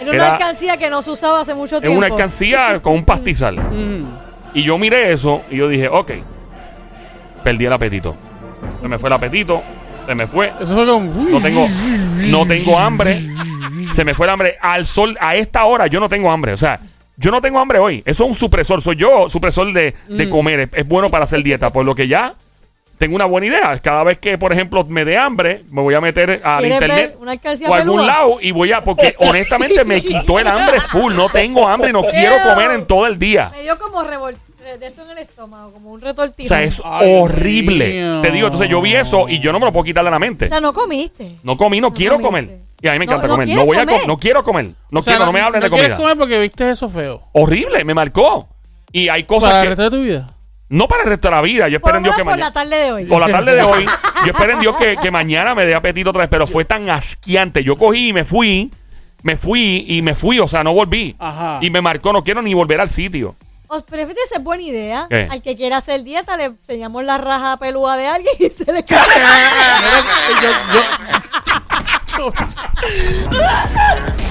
Era 0.00 0.10
una 0.10 0.14
era- 0.16 0.32
alcancía 0.32 0.76
que 0.76 0.90
no 0.90 1.02
se 1.02 1.12
usaba 1.12 1.42
hace 1.42 1.54
mucho 1.54 1.76
Es 1.76 1.82
tiempo. 1.82 1.98
una 1.98 2.08
alcancía 2.08 2.80
con 2.82 2.94
un 2.94 3.04
pastizal. 3.04 3.56
Mm. 3.58 4.04
Y 4.54 4.64
yo 4.64 4.76
miré 4.76 5.12
eso 5.12 5.42
y 5.48 5.58
yo 5.58 5.68
dije, 5.68 5.86
ok, 5.88 6.10
perdí 7.44 7.66
el 7.66 7.72
apetito. 7.72 8.16
Se 8.82 8.88
me 8.88 8.98
fue 8.98 9.08
el 9.08 9.12
apetito, 9.12 9.62
se 10.06 10.14
me 10.14 10.26
fue. 10.26 10.52
No 11.30 11.40
tengo, 11.40 11.66
no 12.28 12.46
tengo 12.46 12.78
hambre. 12.78 13.18
Se 13.92 14.04
me 14.04 14.14
fue 14.14 14.26
el 14.26 14.30
hambre. 14.32 14.56
Al 14.60 14.86
sol, 14.86 15.16
a 15.20 15.34
esta 15.36 15.64
hora 15.64 15.86
yo 15.86 16.00
no 16.00 16.08
tengo 16.08 16.30
hambre. 16.30 16.52
O 16.52 16.56
sea, 16.58 16.78
yo 17.16 17.30
no 17.30 17.40
tengo 17.40 17.58
hambre 17.58 17.78
hoy. 17.78 18.02
Eso 18.06 18.24
es 18.24 18.30
un 18.30 18.34
supresor. 18.34 18.82
Soy 18.82 18.96
yo 18.96 19.28
supresor 19.28 19.72
de, 19.72 19.94
de 20.08 20.26
Mm. 20.26 20.30
comer. 20.30 20.60
Es, 20.60 20.68
es 20.72 20.86
bueno 20.88 21.08
para 21.10 21.24
hacer 21.24 21.42
dieta. 21.42 21.70
Por 21.70 21.84
lo 21.84 21.94
que 21.94 22.08
ya 22.08 22.34
tengo 22.98 23.16
una 23.16 23.24
buena 23.24 23.46
idea. 23.48 23.78
Cada 23.80 24.02
vez 24.04 24.18
que, 24.18 24.38
por 24.38 24.52
ejemplo, 24.52 24.84
me 24.84 25.04
dé 25.04 25.16
hambre, 25.18 25.64
me 25.70 25.82
voy 25.82 25.94
a 25.94 26.00
meter 26.00 26.40
al 26.44 26.60
¿Quieres 26.60 26.76
internet 26.80 27.16
o 27.68 27.74
a 27.74 27.76
algún 27.78 28.06
lado 28.06 28.38
y 28.40 28.52
voy 28.52 28.72
a, 28.72 28.82
porque 28.84 29.14
honestamente 29.18 29.84
me 29.84 30.00
quitó 30.00 30.38
el 30.38 30.46
hambre 30.46 30.80
full. 30.90 31.14
No 31.14 31.28
tengo 31.28 31.66
hambre 31.68 31.90
y 31.90 31.92
no 31.92 32.02
quiero 32.04 32.36
comer 32.48 32.70
en 32.72 32.86
todo 32.86 33.06
el 33.06 33.18
día. 33.18 33.50
Me 33.52 33.62
dio 33.62 33.78
como 33.78 34.02
revol- 34.02 34.36
de 34.64 34.86
eso 34.86 35.02
en 35.04 35.10
el 35.10 35.18
estómago, 35.18 35.72
como 35.72 35.92
un 35.92 36.00
O 36.02 36.04
retortijón. 36.04 36.48
sea, 36.48 36.62
es 36.62 36.80
Ay, 36.84 37.14
horrible. 37.20 37.92
mío. 37.92 38.20
Te 38.22 38.30
digo, 38.30 38.46
entonces 38.46 38.68
yo 38.68 38.80
vi 38.80 38.94
eso 38.94 39.28
y 39.28 39.38
yo 39.40 39.52
no 39.52 39.58
me 39.60 39.66
lo 39.66 39.72
puedo 39.72 39.84
quitar 39.84 40.04
de 40.04 40.10
la 40.10 40.18
mente. 40.18 40.46
O 40.46 40.48
sea, 40.48 40.60
no 40.60 40.72
comiste. 40.72 41.36
No 41.42 41.56
comí, 41.56 41.80
no, 41.80 41.88
No 41.90 41.94
quiero 41.94 42.14
comiste. 42.20 42.28
comer. 42.52 42.64
Y 42.82 42.88
a 42.88 42.92
mí 42.92 42.98
me 42.98 43.06
No- 43.06 43.12
encanta 43.12 43.26
no 43.28 43.32
comer. 43.34 43.46
No 43.48 43.52
quieres 43.54 43.66
voy 43.66 43.76
a 43.76 43.84
comer. 43.86 44.00
co- 44.02 44.06
no 44.08 44.16
quiero 44.18 44.44
comer. 44.44 44.70
No 44.90 45.00
O 45.00 45.02
sea, 45.02 45.12
quiero, 45.14 45.26
no 45.26 45.32
me 45.32 45.40
hablen 45.40 45.60
de 45.62 45.68
no 45.70 45.74
quieres 45.76 45.92
comida. 45.92 46.02
comer 46.02 46.18
porque 46.18 46.40
viste 46.40 46.70
eso 46.70 46.88
feo. 46.88 47.22
Horrible, 47.32 47.84
me 47.84 47.94
marcó. 47.94 48.48
Y 48.92 49.08
hay 49.08 49.22
Para 49.24 49.26
cosas 49.40 49.54
el 49.54 49.62
que 49.62 49.68
resto 49.70 49.82
de 49.84 49.90
tu 49.90 50.02
vida. 50.02 50.30
no 50.68 50.88
para 50.88 51.02
el 51.04 51.08
resto 51.10 51.28
de 51.28 51.34
la 51.34 51.42
vida. 51.42 51.68
Yo 51.68 51.80
Por 51.80 51.90
espero 51.90 51.92
lo 51.94 51.96
en 51.98 52.02
Dios 52.04 52.16
menos 52.16 52.16
que 52.16 52.24
por 52.24 52.32
mañana 52.32 52.46
la 52.48 52.52
tarde 52.52 52.76
de 52.84 52.92
hoy. 52.92 53.04
por 53.06 53.20
la 53.20 53.26
tarde 53.28 53.56
de 53.56 53.62
hoy, 53.64 53.86
yo 54.26 54.32
espero 54.32 54.52
en 54.52 54.60
Dios 54.60 54.76
que, 54.76 54.96
que 54.96 55.10
mañana 55.10 55.54
me 55.54 55.64
dé 55.66 55.74
apetito 55.74 56.10
otra 56.10 56.22
vez, 56.22 56.30
pero 56.30 56.46
fue 56.46 56.64
tan 56.64 56.88
asqueante. 56.90 57.62
Yo 57.64 57.76
cogí 57.76 58.08
y 58.08 58.12
me 58.12 58.24
fui, 58.24 58.70
me 59.22 59.36
fui 59.36 59.84
y 59.88 60.02
me 60.02 60.14
fui, 60.14 60.38
o 60.38 60.46
sea, 60.48 60.62
no 60.62 60.74
volví. 60.74 61.16
Ajá. 61.18 61.58
Y 61.62 61.70
me 61.70 61.80
marcó, 61.80 62.12
no 62.12 62.22
quiero 62.22 62.42
ni 62.42 62.52
volver 62.54 62.80
al 62.80 62.90
sitio. 62.90 63.34
¿Os 63.74 63.82
prefieres 63.82 64.30
es 64.32 64.40
buena 64.40 64.62
idea? 64.62 65.06
¿Qué? 65.10 65.26
Al 65.28 65.42
que 65.42 65.56
quiera 65.56 65.78
hacer 65.78 66.04
dieta, 66.04 66.36
le 66.36 66.44
enseñamos 66.44 67.02
la 67.02 67.18
raja 67.18 67.56
pelúa 67.56 67.96
de 67.96 68.06
alguien 68.06 68.34
y 68.38 68.48
se 68.48 68.72
le 68.72 68.84
cae. 68.84 69.00
Mira, 69.80 70.52
yo, 72.16 72.30
yo, 72.30 72.32